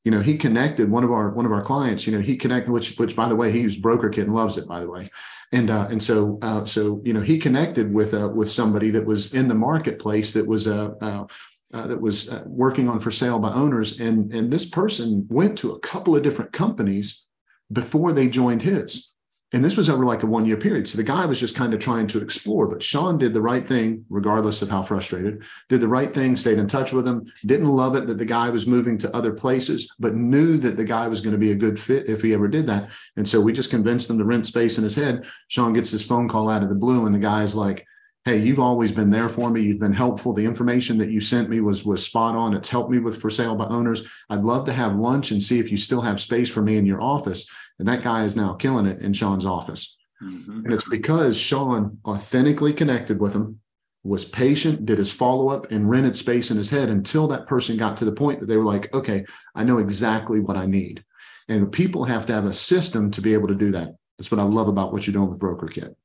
you 0.04 0.10
know, 0.10 0.20
he 0.20 0.36
connected 0.36 0.90
one 0.90 1.04
of 1.04 1.12
our 1.12 1.30
one 1.30 1.46
of 1.46 1.52
our 1.52 1.62
clients. 1.62 2.06
You 2.06 2.14
know, 2.14 2.20
he 2.20 2.36
connected, 2.36 2.72
which 2.72 2.96
which 2.96 3.14
by 3.14 3.28
the 3.28 3.36
way, 3.36 3.52
he 3.52 3.60
used 3.60 3.82
BrokerKit 3.82 4.22
and 4.22 4.34
loves 4.34 4.58
it. 4.58 4.66
By 4.66 4.80
the 4.80 4.90
way, 4.90 5.08
and 5.52 5.70
uh, 5.70 5.86
and 5.90 6.02
so 6.02 6.38
uh, 6.42 6.64
so 6.64 7.00
you 7.04 7.12
know, 7.12 7.20
he 7.20 7.38
connected 7.38 7.92
with 7.92 8.12
uh, 8.12 8.28
with 8.34 8.50
somebody 8.50 8.90
that 8.90 9.06
was 9.06 9.32
in 9.32 9.46
the 9.46 9.54
marketplace 9.54 10.32
that 10.32 10.46
was 10.46 10.66
uh, 10.66 10.90
uh, 11.00 11.24
uh 11.72 11.86
that 11.86 12.00
was 12.00 12.30
uh, 12.30 12.42
working 12.46 12.88
on 12.88 13.00
for 13.00 13.10
sale 13.10 13.38
by 13.38 13.52
owners, 13.52 14.00
and 14.00 14.32
and 14.32 14.50
this 14.50 14.68
person 14.68 15.26
went 15.30 15.58
to 15.58 15.72
a 15.72 15.78
couple 15.80 16.16
of 16.16 16.22
different 16.22 16.52
companies 16.52 17.26
before 17.70 18.12
they 18.12 18.28
joined 18.28 18.62
his 18.62 19.12
and 19.52 19.62
this 19.62 19.76
was 19.76 19.90
over 19.90 20.04
like 20.04 20.22
a 20.22 20.26
one 20.26 20.46
year 20.46 20.56
period. 20.56 20.88
So 20.88 20.96
the 20.96 21.04
guy 21.04 21.26
was 21.26 21.38
just 21.38 21.54
kind 21.54 21.74
of 21.74 21.80
trying 21.80 22.06
to 22.08 22.22
explore, 22.22 22.66
but 22.66 22.82
Sean 22.82 23.18
did 23.18 23.34
the 23.34 23.42
right 23.42 23.66
thing, 23.66 24.04
regardless 24.08 24.62
of 24.62 24.70
how 24.70 24.82
frustrated, 24.82 25.42
did 25.68 25.80
the 25.80 25.88
right 25.88 26.12
thing, 26.12 26.36
stayed 26.36 26.58
in 26.58 26.66
touch 26.66 26.92
with 26.92 27.06
him, 27.06 27.30
didn't 27.44 27.68
love 27.68 27.94
it 27.94 28.06
that 28.06 28.18
the 28.18 28.24
guy 28.24 28.48
was 28.48 28.66
moving 28.66 28.96
to 28.98 29.14
other 29.14 29.32
places, 29.32 29.94
but 29.98 30.14
knew 30.14 30.56
that 30.58 30.76
the 30.76 30.84
guy 30.84 31.06
was 31.06 31.20
going 31.20 31.32
to 31.32 31.38
be 31.38 31.52
a 31.52 31.56
good 31.56 31.78
fit 31.78 32.08
if 32.08 32.22
he 32.22 32.32
ever 32.32 32.48
did 32.48 32.66
that. 32.66 32.90
And 33.16 33.28
so 33.28 33.40
we 33.40 33.52
just 33.52 33.70
convinced 33.70 34.08
him 34.08 34.18
to 34.18 34.24
rent 34.24 34.46
space 34.46 34.78
in 34.78 34.84
his 34.84 34.94
head. 34.94 35.26
Sean 35.48 35.72
gets 35.72 35.90
this 35.90 36.02
phone 36.02 36.28
call 36.28 36.48
out 36.48 36.62
of 36.62 36.68
the 36.68 36.74
blue, 36.74 37.04
and 37.04 37.14
the 37.14 37.18
guy's 37.18 37.54
like, 37.54 37.86
hey 38.24 38.38
you've 38.38 38.60
always 38.60 38.92
been 38.92 39.10
there 39.10 39.28
for 39.28 39.50
me. 39.50 39.62
You've 39.62 39.80
been 39.80 39.92
helpful. 39.92 40.32
The 40.32 40.44
information 40.44 40.98
that 40.98 41.10
you 41.10 41.20
sent 41.20 41.48
me 41.48 41.60
was 41.60 41.84
was 41.84 42.04
spot 42.04 42.36
on. 42.36 42.54
It's 42.54 42.68
helped 42.68 42.90
me 42.90 42.98
with 42.98 43.20
for 43.20 43.30
sale 43.30 43.54
by 43.54 43.66
owners. 43.66 44.08
I'd 44.30 44.44
love 44.44 44.64
to 44.66 44.72
have 44.72 44.96
lunch 44.96 45.30
and 45.30 45.42
see 45.42 45.58
if 45.58 45.70
you 45.70 45.76
still 45.76 46.00
have 46.00 46.20
space 46.20 46.50
for 46.50 46.62
me 46.62 46.76
in 46.76 46.86
your 46.86 47.02
office. 47.02 47.50
And 47.78 47.88
that 47.88 48.02
guy 48.02 48.24
is 48.24 48.36
now 48.36 48.54
killing 48.54 48.86
it 48.86 49.00
in 49.00 49.12
sean's 49.12 49.46
office. 49.46 49.96
Mm-hmm. 50.22 50.66
and 50.66 50.72
it's 50.72 50.88
because 50.88 51.36
sean 51.36 51.98
authentically 52.04 52.72
connected 52.72 53.18
with 53.18 53.34
him 53.34 53.58
was 54.04 54.24
patient 54.24 54.86
did 54.86 54.98
his 54.98 55.10
follow-up 55.10 55.72
and 55.72 55.90
rented 55.90 56.14
space 56.14 56.52
in 56.52 56.56
his 56.56 56.70
head 56.70 56.90
until 56.90 57.26
that 57.26 57.48
person 57.48 57.76
got 57.76 57.96
to 57.96 58.04
the 58.04 58.12
point 58.12 58.38
that 58.38 58.46
they 58.46 58.56
were 58.56 58.64
like 58.64 58.94
okay 58.94 59.24
i 59.56 59.64
know 59.64 59.78
exactly 59.78 60.38
what 60.38 60.56
i 60.56 60.64
need. 60.64 61.04
And 61.48 61.72
people 61.72 62.04
have 62.04 62.24
to 62.26 62.32
have 62.32 62.44
a 62.44 62.52
system 62.52 63.10
to 63.10 63.20
be 63.20 63.34
able 63.34 63.48
to 63.48 63.56
do 63.56 63.72
that. 63.72 63.96
That's 64.16 64.30
what 64.30 64.38
i 64.38 64.44
love 64.44 64.68
about 64.68 64.92
what 64.92 65.08
you're 65.08 65.12
doing 65.12 65.28
with 65.28 65.40
BrokerKit 65.40 65.96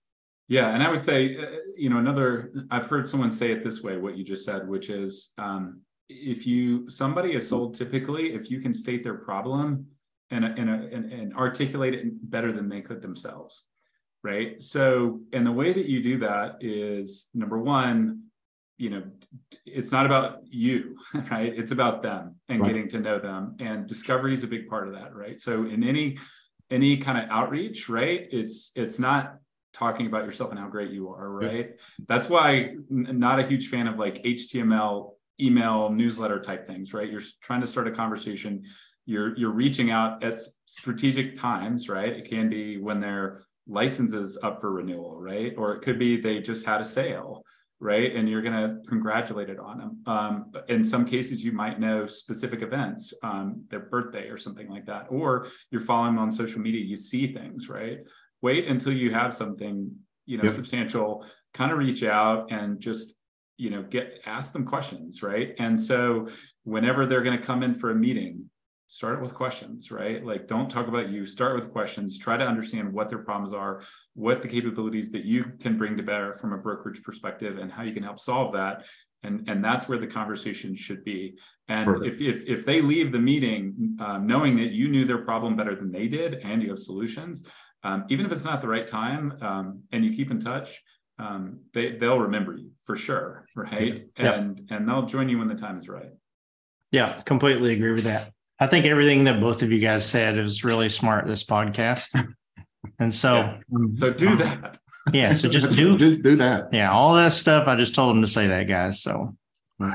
yeah, 0.47 0.73
and 0.73 0.81
I 0.81 0.89
would 0.89 1.03
say, 1.03 1.38
uh, 1.38 1.57
you 1.75 1.89
know, 1.89 1.97
another. 1.97 2.51
I've 2.71 2.88
heard 2.88 3.07
someone 3.07 3.31
say 3.31 3.51
it 3.51 3.63
this 3.63 3.83
way, 3.83 3.97
what 3.97 4.17
you 4.17 4.23
just 4.23 4.45
said, 4.45 4.67
which 4.67 4.89
is, 4.89 5.31
um, 5.38 5.81
if 6.10 6.47
you 6.47 6.89
somebody 6.89 7.33
is 7.33 7.47
sold 7.47 7.75
typically, 7.75 8.33
if 8.33 8.49
you 8.49 8.62
can 8.62 8.73
state 8.73 9.03
their 9.03 9.15
problem 9.15 9.88
and 10.31 10.45
and, 10.45 10.69
and 10.69 11.12
and 11.12 11.36
articulate 11.36 11.93
it 11.93 12.29
better 12.29 12.53
than 12.53 12.69
they 12.69 12.81
could 12.81 13.01
themselves, 13.01 13.65
right? 14.23 14.62
So, 14.63 15.19
and 15.33 15.45
the 15.45 15.51
way 15.51 15.73
that 15.73 15.86
you 15.86 16.01
do 16.01 16.19
that 16.19 16.57
is 16.62 17.27
number 17.33 17.60
one, 17.60 18.23
you 18.77 18.89
know, 18.89 19.03
it's 19.65 19.91
not 19.91 20.05
about 20.05 20.39
you, 20.45 20.97
right? 21.29 21.53
It's 21.53 21.73
about 21.73 22.01
them 22.03 22.36
and 22.47 22.62
right. 22.62 22.67
getting 22.67 22.88
to 22.89 22.99
know 23.01 23.19
them, 23.19 23.57
and 23.60 23.86
discovery 23.86 24.33
is 24.33 24.43
a 24.43 24.47
big 24.47 24.69
part 24.69 24.88
of 24.88 24.93
that, 24.93 25.13
right? 25.13 25.38
So, 25.41 25.65
in 25.65 25.83
any 25.83 26.17
any 26.69 26.97
kind 26.97 27.17
of 27.17 27.29
outreach, 27.29 27.89
right? 27.89 28.29
It's 28.31 28.71
it's 28.75 28.97
not 28.97 29.39
talking 29.78 30.08
about 30.08 30.26
yourself 30.26 30.50
and 30.52 30.60
how 30.60 30.68
great 30.68 30.92
you 30.92 31.10
are, 31.10 31.30
right? 31.30 31.70
Yeah. 31.70 32.06
That's 32.08 32.30
why 32.30 32.76
I'm 32.90 33.20
not 33.20 33.40
a 33.40 33.44
huge 33.44 33.70
fan 33.70 33.88
of 33.88 34.00
like 34.00 34.24
HTML 34.24 35.12
email 35.40 35.90
newsletter 35.90 36.40
type 36.40 36.68
things, 36.68 36.94
right? 36.94 37.10
You're 37.10 37.22
trying 37.42 37.62
to 37.62 37.68
start 37.68 37.88
a 37.88 37.92
conversation. 37.92 38.63
You're 39.06 39.38
you're 39.38 39.52
reaching 39.52 39.92
out 39.92 40.24
at 40.24 40.40
strategic 40.66 41.36
times, 41.36 41.90
right? 41.90 42.10
It 42.10 42.30
can 42.30 42.50
be 42.50 42.78
when 42.78 43.00
their 43.00 43.44
license 43.68 44.13
is 44.13 44.38
up 44.44 44.62
for 44.62 44.72
renewal, 44.72 45.20
right? 45.20 45.54
Or 45.58 45.76
it 45.76 45.82
could 45.82 46.00
be 46.00 46.20
they 46.20 46.40
just 46.40 46.66
had 46.66 46.82
a 46.82 46.86
sale, 46.86 47.44
right? 47.80 48.16
And 48.16 48.28
you're 48.28 48.42
going 48.42 48.54
to 48.54 48.90
congratulate 48.90 49.50
it 49.50 49.60
on 49.60 49.78
them. 49.78 50.02
Um, 50.06 50.52
in 50.68 50.84
some 50.84 51.06
cases, 51.06 51.44
you 51.44 51.52
might 51.52 51.80
know 51.80 52.08
specific 52.08 52.62
events, 52.62 53.13
um, 53.24 53.63
their 53.70 53.82
birthday 53.82 54.30
or 54.30 54.38
something 54.38 54.70
like 54.70 54.86
that, 54.86 55.08
or 55.10 55.48
you're 55.70 55.82
following 55.82 56.16
them 56.16 56.24
on 56.24 56.32
social 56.32 56.62
media. 56.62 56.84
You 56.84 56.98
see 56.98 57.34
things, 57.34 57.70
right? 57.70 58.00
Wait 58.41 58.67
until 58.67 58.93
you 58.93 59.12
have 59.12 59.34
something 59.34 59.91
you 60.26 60.38
know 60.38 60.43
yep. 60.43 60.54
substantial 60.54 61.26
kind 61.54 61.71
of 61.71 61.78
reach 61.78 62.04
out 62.04 62.52
and 62.52 62.80
just 62.80 63.15
you 63.58 63.69
know 63.69 63.82
get 63.84 64.21
ask 64.26 64.54
them 64.54 64.65
questions 64.65 65.23
right? 65.23 65.56
And 65.58 65.80
so 65.80 66.28
whenever 66.63 67.06
they're 67.06 67.23
going 67.23 67.39
to 67.39 67.43
come 67.45 67.63
in 67.63 67.73
for 67.73 67.91
a 67.91 67.95
meeting 67.95 68.50
start 68.89 69.21
with 69.21 69.34
questions 69.34 69.91
right? 69.91 70.23
Like 70.23 70.47
don't 70.47 70.69
talk 70.69 70.88
about 70.88 71.10
you. 71.10 71.26
Start 71.26 71.56
with 71.56 71.71
questions. 71.71 72.17
Try 72.17 72.38
to 72.38 72.45
understand 72.45 72.93
what 72.93 73.10
their 73.10 73.19
problems 73.19 73.54
are 73.54 73.82
what 74.13 74.41
the 74.41 74.47
capabilities 74.47 75.12
that 75.12 75.26
you 75.26 75.45
can 75.60 75.78
bring 75.78 75.95
to 75.97 76.04
bear 76.04 76.34
from 76.36 76.54
a 76.54 76.58
brokerage 76.58 77.04
perspective 77.04 77.58
and 77.58 77.71
how 77.71 77.84
you 77.84 77.93
can 77.93 78.04
help 78.04 78.19
solve 78.19 78.54
that. 78.54 78.86
And 79.23 79.50
and 79.50 79.63
that's 79.63 79.89
where 79.89 79.97
the 79.97 80.08
conversation 80.08 80.76
should 80.76 81.04
be. 81.04 81.38
And 81.67 82.06
if, 82.06 82.21
if 82.21 82.45
if 82.45 82.65
they 82.65 82.82
leave 82.82 83.12
the 83.12 83.19
meeting 83.19 83.97
um, 84.00 84.28
knowing 84.28 84.56
that 84.58 84.71
you 84.71 84.88
knew 84.89 85.06
their 85.06 85.23
problem 85.23 85.56
better 85.56 85.76
than 85.76 85.91
they 85.91 86.08
did 86.08 86.36
and 86.45 86.62
you 86.62 86.69
have 86.69 86.80
solutions 86.80 87.43
um, 87.88 88.06
even 88.10 88.26
if 88.26 88.32
it's 88.32 88.45
not 88.45 88.60
the 88.62 88.67
right 88.67 88.86
time 88.88 89.34
um, 89.41 89.82
and 89.91 90.04
you 90.06 90.12
keep 90.13 90.30
in 90.32 90.39
touch 90.39 90.82
um, 91.19 91.60
they 91.73 91.97
they'll 91.97 92.19
remember 92.19 92.54
you 92.56 92.71
for 92.84 92.95
sure 92.95 93.45
right? 93.56 94.00
Yeah. 94.19 94.34
and 94.34 94.62
and 94.69 94.88
they'll 94.88 95.06
join 95.06 95.30
you 95.30 95.38
when 95.39 95.47
the 95.47 95.56
time 95.56 95.78
is 95.80 95.88
right. 95.89 96.12
Yeah 96.91 97.19
completely 97.26 97.73
agree 97.73 97.93
with 97.93 98.04
that. 98.06 98.32
I 98.60 98.67
think 98.67 98.86
everything 98.86 99.23
that 99.26 99.39
both 99.39 99.62
of 99.63 99.71
you 99.71 99.80
guys 99.80 100.06
said 100.06 100.38
is 100.38 100.63
really 100.63 100.89
smart 100.89 101.28
this 101.28 101.43
podcast. 101.43 102.08
And 103.00 103.13
so 103.13 103.36
yeah. 103.36 103.58
so 103.91 104.13
do 104.13 104.38
that. 104.38 104.78
yeah 105.12 105.32
so 105.34 105.50
just 105.50 105.71
do, 105.76 105.97
do 105.97 106.21
do 106.21 106.36
that. 106.38 106.69
yeah 106.71 106.89
all 106.91 107.15
that 107.15 107.34
stuff 107.34 107.67
i 107.67 107.76
just 107.76 107.93
told 107.93 108.10
them 108.15 108.21
to 108.21 108.28
say 108.28 108.47
that 108.47 108.63
guys 108.67 109.02
so. 109.02 109.36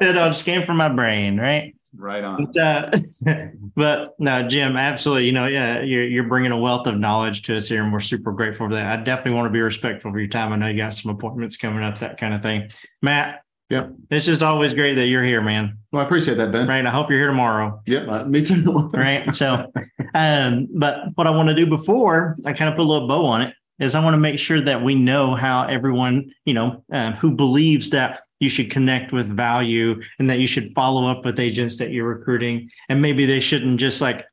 It 0.00 0.16
all 0.16 0.28
just 0.30 0.44
came 0.44 0.62
from 0.64 0.76
my 0.78 0.88
brain 0.88 1.38
right 1.38 1.75
Right 1.96 2.22
on. 2.22 2.50
But, 2.52 2.56
uh, 2.62 2.90
but 3.76 4.14
no, 4.18 4.42
Jim, 4.42 4.76
absolutely. 4.76 5.26
You 5.26 5.32
know, 5.32 5.46
yeah, 5.46 5.80
you're, 5.80 6.06
you're 6.06 6.28
bringing 6.28 6.52
a 6.52 6.58
wealth 6.58 6.86
of 6.86 6.98
knowledge 6.98 7.42
to 7.42 7.56
us 7.56 7.68
here, 7.68 7.82
and 7.82 7.92
we're 7.92 8.00
super 8.00 8.32
grateful 8.32 8.68
for 8.68 8.74
that. 8.74 8.98
I 8.98 9.02
definitely 9.02 9.32
want 9.32 9.46
to 9.46 9.52
be 9.52 9.60
respectful 9.60 10.10
of 10.10 10.16
your 10.16 10.28
time. 10.28 10.52
I 10.52 10.56
know 10.56 10.68
you 10.68 10.76
got 10.76 10.94
some 10.94 11.10
appointments 11.10 11.56
coming 11.56 11.82
up, 11.82 11.98
that 11.98 12.18
kind 12.18 12.34
of 12.34 12.42
thing. 12.42 12.70
Matt, 13.02 13.42
Yep. 13.70 13.94
It's 14.10 14.26
just 14.26 14.42
always 14.42 14.74
great 14.74 14.94
that 14.94 15.06
you're 15.06 15.24
here, 15.24 15.42
man. 15.42 15.78
Well, 15.90 16.02
I 16.02 16.04
appreciate 16.06 16.36
that, 16.36 16.52
Ben. 16.52 16.68
Right. 16.68 16.86
I 16.86 16.90
hope 16.90 17.10
you're 17.10 17.18
here 17.18 17.28
tomorrow. 17.28 17.80
Yep. 17.86 18.08
Uh, 18.08 18.24
me 18.24 18.44
too. 18.44 18.90
right. 18.94 19.34
So, 19.34 19.72
um, 20.14 20.68
but 20.72 21.08
what 21.16 21.26
I 21.26 21.30
want 21.30 21.48
to 21.48 21.54
do 21.54 21.66
before 21.66 22.36
I 22.44 22.52
kind 22.52 22.70
of 22.70 22.76
put 22.76 22.82
a 22.82 22.88
little 22.88 23.08
bow 23.08 23.26
on 23.26 23.42
it 23.42 23.54
is 23.80 23.94
I 23.94 24.04
want 24.04 24.14
to 24.14 24.18
make 24.18 24.38
sure 24.38 24.60
that 24.60 24.82
we 24.82 24.94
know 24.94 25.34
how 25.34 25.66
everyone, 25.66 26.32
you 26.44 26.54
know, 26.54 26.84
uh, 26.92 27.12
who 27.12 27.32
believes 27.32 27.90
that 27.90 28.20
you 28.40 28.48
should 28.48 28.70
connect 28.70 29.12
with 29.12 29.34
value 29.34 30.00
and 30.18 30.28
that 30.28 30.38
you 30.38 30.46
should 30.46 30.72
follow 30.72 31.06
up 31.06 31.24
with 31.24 31.40
agents 31.40 31.78
that 31.78 31.90
you're 31.90 32.08
recruiting. 32.08 32.70
And 32.88 33.00
maybe 33.00 33.26
they 33.26 33.40
shouldn't 33.40 33.80
just 33.80 34.00
like, 34.00 34.26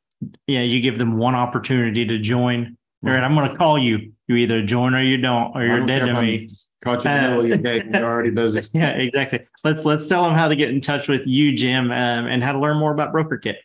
yeah, 0.46 0.60
you 0.60 0.80
give 0.80 0.98
them 0.98 1.16
one 1.16 1.34
opportunity 1.34 2.06
to 2.06 2.18
join. 2.18 2.76
All 3.04 3.10
right, 3.10 3.22
I'm 3.22 3.34
going 3.34 3.50
to 3.50 3.56
call 3.56 3.78
you. 3.78 4.12
You 4.28 4.36
either 4.36 4.64
join 4.64 4.94
or 4.94 5.02
you 5.02 5.18
don't, 5.18 5.54
or 5.54 5.66
you're 5.66 5.78
don't 5.78 5.86
dead 5.86 6.06
to 6.06 6.22
me. 6.22 6.48
Caught 6.82 7.04
you 7.04 7.10
in 7.10 7.16
the 7.16 7.28
middle 7.28 7.40
of 7.40 7.48
your 7.48 7.58
day. 7.58 7.98
You're 7.98 8.10
already 8.10 8.30
busy. 8.30 8.62
yeah, 8.72 8.92
exactly. 8.92 9.40
Let's 9.62 9.84
let's 9.84 10.08
tell 10.08 10.24
them 10.24 10.32
how 10.32 10.48
to 10.48 10.56
get 10.56 10.70
in 10.70 10.80
touch 10.80 11.06
with 11.06 11.26
you, 11.26 11.54
Jim, 11.54 11.90
um, 11.90 12.26
and 12.26 12.42
how 12.42 12.52
to 12.52 12.58
learn 12.58 12.78
more 12.78 12.92
about 12.92 13.12
BrokerKit. 13.12 13.56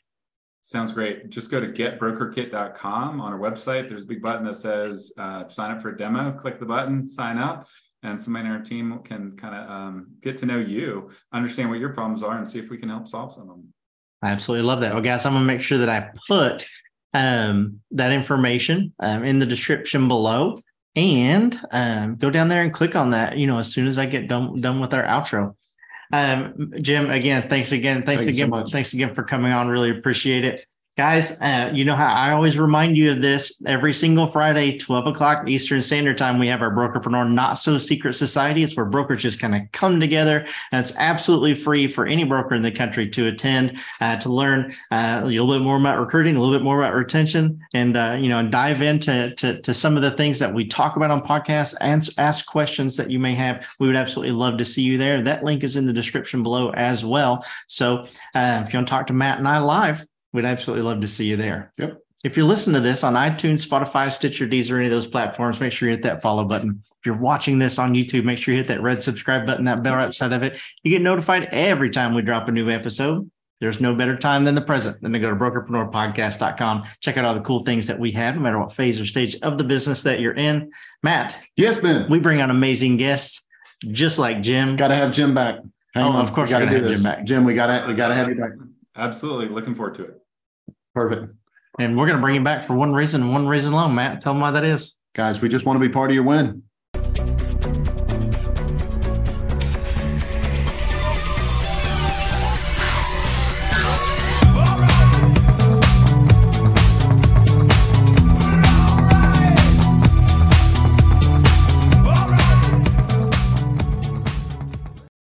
Sounds 0.62 0.92
great. 0.92 1.30
Just 1.30 1.50
go 1.50 1.62
to 1.62 1.68
getbrokerkit.com 1.68 3.22
on 3.22 3.34
our 3.34 3.40
website. 3.40 3.88
There's 3.88 4.04
a 4.04 4.08
big 4.08 4.22
button 4.22 4.46
that 4.46 4.58
says 4.58 5.14
uh, 5.18 5.48
sign 5.48 5.72
up 5.72 5.82
for 5.82 5.90
a 5.92 5.98
demo. 5.98 6.34
Click 6.34 6.60
the 6.60 6.66
button, 6.66 7.08
sign 7.08 7.38
up 7.38 7.66
and 8.04 8.20
somebody 8.20 8.46
in 8.46 8.52
our 8.52 8.62
team 8.62 9.00
can 9.04 9.36
kind 9.36 9.56
of 9.56 9.70
um, 9.70 10.08
get 10.22 10.38
to 10.38 10.46
know 10.46 10.58
you, 10.58 11.12
understand 11.34 11.70
what 11.70 11.80
your 11.80 11.90
problems 11.90 12.24
are, 12.24 12.38
and 12.38 12.48
see 12.48 12.60
if 12.60 12.70
we 12.70 12.78
can 12.78 12.90
help 12.90 13.08
solve 13.08 13.34
some 13.34 13.44
of 13.44 13.50
them. 13.50 13.74
I 14.22 14.32
absolutely 14.32 14.68
love 14.68 14.82
that. 14.82 14.94
Well, 14.94 15.04
guys, 15.04 15.26
I'm 15.26 15.34
gonna 15.34 15.46
make 15.46 15.62
sure 15.62 15.78
that 15.80 15.90
I 15.90 16.10
put 16.28 16.66
um, 17.14 17.82
that 17.92 18.12
information 18.12 18.94
um, 19.00 19.24
in 19.24 19.40
the 19.40 19.46
description 19.46 20.08
below, 20.08 20.62
and 20.96 21.60
um, 21.72 22.16
go 22.16 22.30
down 22.30 22.48
there 22.48 22.64
and 22.64 22.74
click 22.74 22.96
on 22.96 23.12
that. 23.12 23.38
You 23.38 23.48
know, 23.48 23.60
as 23.60 23.74
soon 23.74 23.88
as 23.88 23.98
I 23.98 24.06
get 24.06 24.28
done 24.28 24.62
done 24.62 24.80
with 24.80 24.94
our 24.94 25.04
outro. 25.04 25.56
Um, 26.12 26.74
Jim, 26.82 27.12
again, 27.12 27.48
thanks 27.50 27.72
again, 27.72 28.04
thanks, 28.04 28.24
thanks 28.24 28.38
again, 28.38 28.50
so 28.52 28.66
thanks 28.66 28.94
again 28.94 29.14
for 29.14 29.24
coming 29.24 29.52
on. 29.52 29.68
Really 29.68 29.92
appreciate 29.92 30.44
it. 30.44 30.66
Guys, 31.00 31.40
uh, 31.40 31.72
you 31.74 31.86
know 31.86 31.96
how 31.96 32.14
I 32.14 32.32
always 32.34 32.58
remind 32.58 32.98
you 32.98 33.12
of 33.12 33.22
this 33.22 33.64
every 33.66 33.94
single 33.94 34.28
Friday, 34.28 34.78
12 34.78 35.08
o'clock 35.08 35.48
Eastern 35.48 35.82
Standard 35.82 36.18
Time. 36.18 36.40
We 36.40 36.50
have 36.50 36.62
our 36.62 36.76
Brokerpreneur 36.76 37.32
Not 37.32 37.54
So 37.54 37.78
Secret 37.78 38.16
Society. 38.16 38.64
It's 38.64 38.76
where 38.76 38.86
brokers 38.86 39.22
just 39.22 39.40
kind 39.40 39.56
of 39.56 39.62
come 39.72 40.02
together. 40.02 40.46
And 40.74 40.86
it's 40.86 40.98
absolutely 40.98 41.54
free 41.54 41.88
for 41.88 42.06
any 42.06 42.26
broker 42.26 42.54
in 42.54 42.64
the 42.64 42.72
country 42.72 43.08
to 43.12 43.28
attend 43.28 43.80
uh, 44.02 44.18
to 44.18 44.30
learn 44.30 44.76
uh, 44.92 45.22
a 45.24 45.26
little 45.26 45.48
bit 45.48 45.62
more 45.62 45.78
about 45.78 46.02
recruiting, 46.02 46.36
a 46.36 46.40
little 46.42 46.54
bit 46.54 46.66
more 46.66 46.84
about 46.84 46.94
retention, 46.94 47.66
and 47.74 47.96
uh, 47.96 48.18
you 48.20 48.28
know, 48.28 48.46
dive 48.50 48.82
into 48.82 49.34
to, 49.36 49.62
to 49.62 49.74
some 49.74 49.96
of 49.96 50.04
the 50.04 50.12
things 50.12 50.38
that 50.40 50.54
we 50.54 50.68
talk 50.68 50.98
about 50.98 51.12
on 51.12 51.26
podcasts 51.26 51.76
and 51.80 52.10
ask 52.18 52.46
questions 52.46 52.98
that 52.98 53.10
you 53.10 53.20
may 53.20 53.36
have. 53.36 53.66
We 53.80 53.88
would 53.88 53.96
absolutely 53.96 54.34
love 54.34 54.58
to 54.58 54.66
see 54.66 54.82
you 54.82 54.98
there. 54.98 55.24
That 55.24 55.46
link 55.46 55.64
is 55.64 55.78
in 55.78 55.86
the 55.86 55.94
description 55.94 56.44
below 56.44 56.72
as 56.72 57.06
well. 57.06 57.46
So 57.68 58.00
uh, 58.36 58.64
if 58.68 58.74
you 58.74 58.80
want 58.80 58.88
to 58.90 58.92
talk 58.92 59.08
to 59.08 59.14
Matt 59.14 59.38
and 59.38 59.48
I 59.48 59.60
live, 59.60 60.06
We'd 60.34 60.46
absolutely 60.46 60.84
love 60.84 61.02
to 61.02 61.08
see 61.08 61.26
you 61.28 61.38
there. 61.38 61.72
Yep. 61.78 61.98
If 62.24 62.36
you're 62.36 62.46
listening 62.46 62.76
to 62.76 62.82
this 62.82 63.04
on 63.04 63.14
iTunes, 63.14 63.66
Spotify, 63.68 64.12
Stitcher, 64.12 64.46
Deezer, 64.48 64.76
any 64.76 64.86
of 64.86 64.92
those 64.92 65.08
platforms, 65.08 65.60
make 65.62 65.72
sure 65.72 65.88
you 65.90 65.96
hit 65.96 66.04
that 66.04 66.22
follow 66.22 66.44
button. 66.44 66.84
If 67.00 67.06
you're 67.06 67.16
watching 67.18 67.60
this 67.60 67.80
on 67.80 67.94
YouTube, 67.96 68.26
make 68.26 68.38
sure 68.38 68.54
you 68.54 68.60
hit 68.60 68.68
that 68.68 68.82
red 68.82 69.02
subscribe 69.02 69.46
button, 69.46 69.64
that 69.66 69.84
bell 69.84 69.96
right 69.96 70.14
side 70.14 70.34
of 70.34 70.44
it. 70.44 70.60
You 70.84 70.92
get 70.92 71.02
notified 71.02 71.46
every 71.54 71.90
time 71.90 72.14
we 72.14 72.22
drop 72.22 72.50
a 72.50 72.52
new 72.52 72.70
episode. 72.70 73.30
There's 73.62 73.80
no 73.82 73.96
better 73.96 74.18
time 74.18 74.44
than 74.44 74.56
the 74.56 74.62
present 74.62 75.02
than 75.02 75.14
to 75.14 75.20
go 75.20 75.30
to 75.30 75.36
brokerpreneurpodcast.com. 75.36 76.84
Check 77.02 77.18
out 77.18 77.26
all 77.26 77.34
the 77.34 77.42
cool 77.42 77.62
things 77.62 77.88
that 77.88 78.00
we 78.00 78.12
have, 78.12 78.36
no 78.36 78.42
matter 78.42 78.60
what 78.60 78.72
phase 78.72 79.00
or 79.02 79.06
stage 79.06 79.36
of 79.42 79.58
the 79.58 79.64
business 79.64 80.04
that 80.04 80.20
you're 80.20 80.36
in. 80.36 80.72
Matt, 81.04 81.36
Yes, 81.56 81.78
Ben. 81.78 82.10
we 82.10 82.20
bring 82.20 82.42
on 82.42 82.50
amazing 82.52 82.98
guests, 82.98 83.48
just 83.86 84.20
like 84.20 84.42
Jim. 84.42 84.76
Got 84.76 84.90
to 84.90 84.96
have 84.96 85.12
Jim 85.14 85.34
back. 85.34 85.56
Hang 85.94 86.04
Oh, 86.06 86.10
on. 86.10 86.22
of 86.22 86.32
course 86.34 86.50
we 86.50 86.52
got 86.52 86.60
to 86.60 86.68
have 86.68 86.84
this. 86.84 87.02
Jim 87.02 87.04
back. 87.04 87.26
Jim, 87.26 87.44
we 87.46 87.54
got 87.54 87.68
to 87.68 87.88
we 87.88 87.94
got 87.96 88.10
to 88.10 88.14
have 88.16 88.30
you 88.30 88.36
back. 88.36 88.52
Absolutely. 89.00 89.48
Looking 89.48 89.74
forward 89.74 89.96
to 89.96 90.04
it. 90.04 90.22
Perfect. 90.94 91.34
And 91.80 91.98
we're 91.98 92.06
going 92.06 92.18
to 92.18 92.22
bring 92.22 92.36
him 92.36 92.44
back 92.44 92.66
for 92.66 92.74
one 92.74 92.94
reason 92.94 93.22
and 93.22 93.32
one 93.32 93.48
reason 93.48 93.72
alone. 93.72 93.96
Matt, 93.96 94.20
tell 94.20 94.34
them 94.34 94.42
why 94.42 94.52
that 94.52 94.66
is. 94.66 94.98
Guys, 95.16 95.42
we 95.42 95.50
just 95.50 95.66
want 95.66 95.80
to 95.80 95.88
be 95.88 95.92
part 95.92 96.12
of 96.12 96.16
your 96.16 96.24
win. 96.24 96.64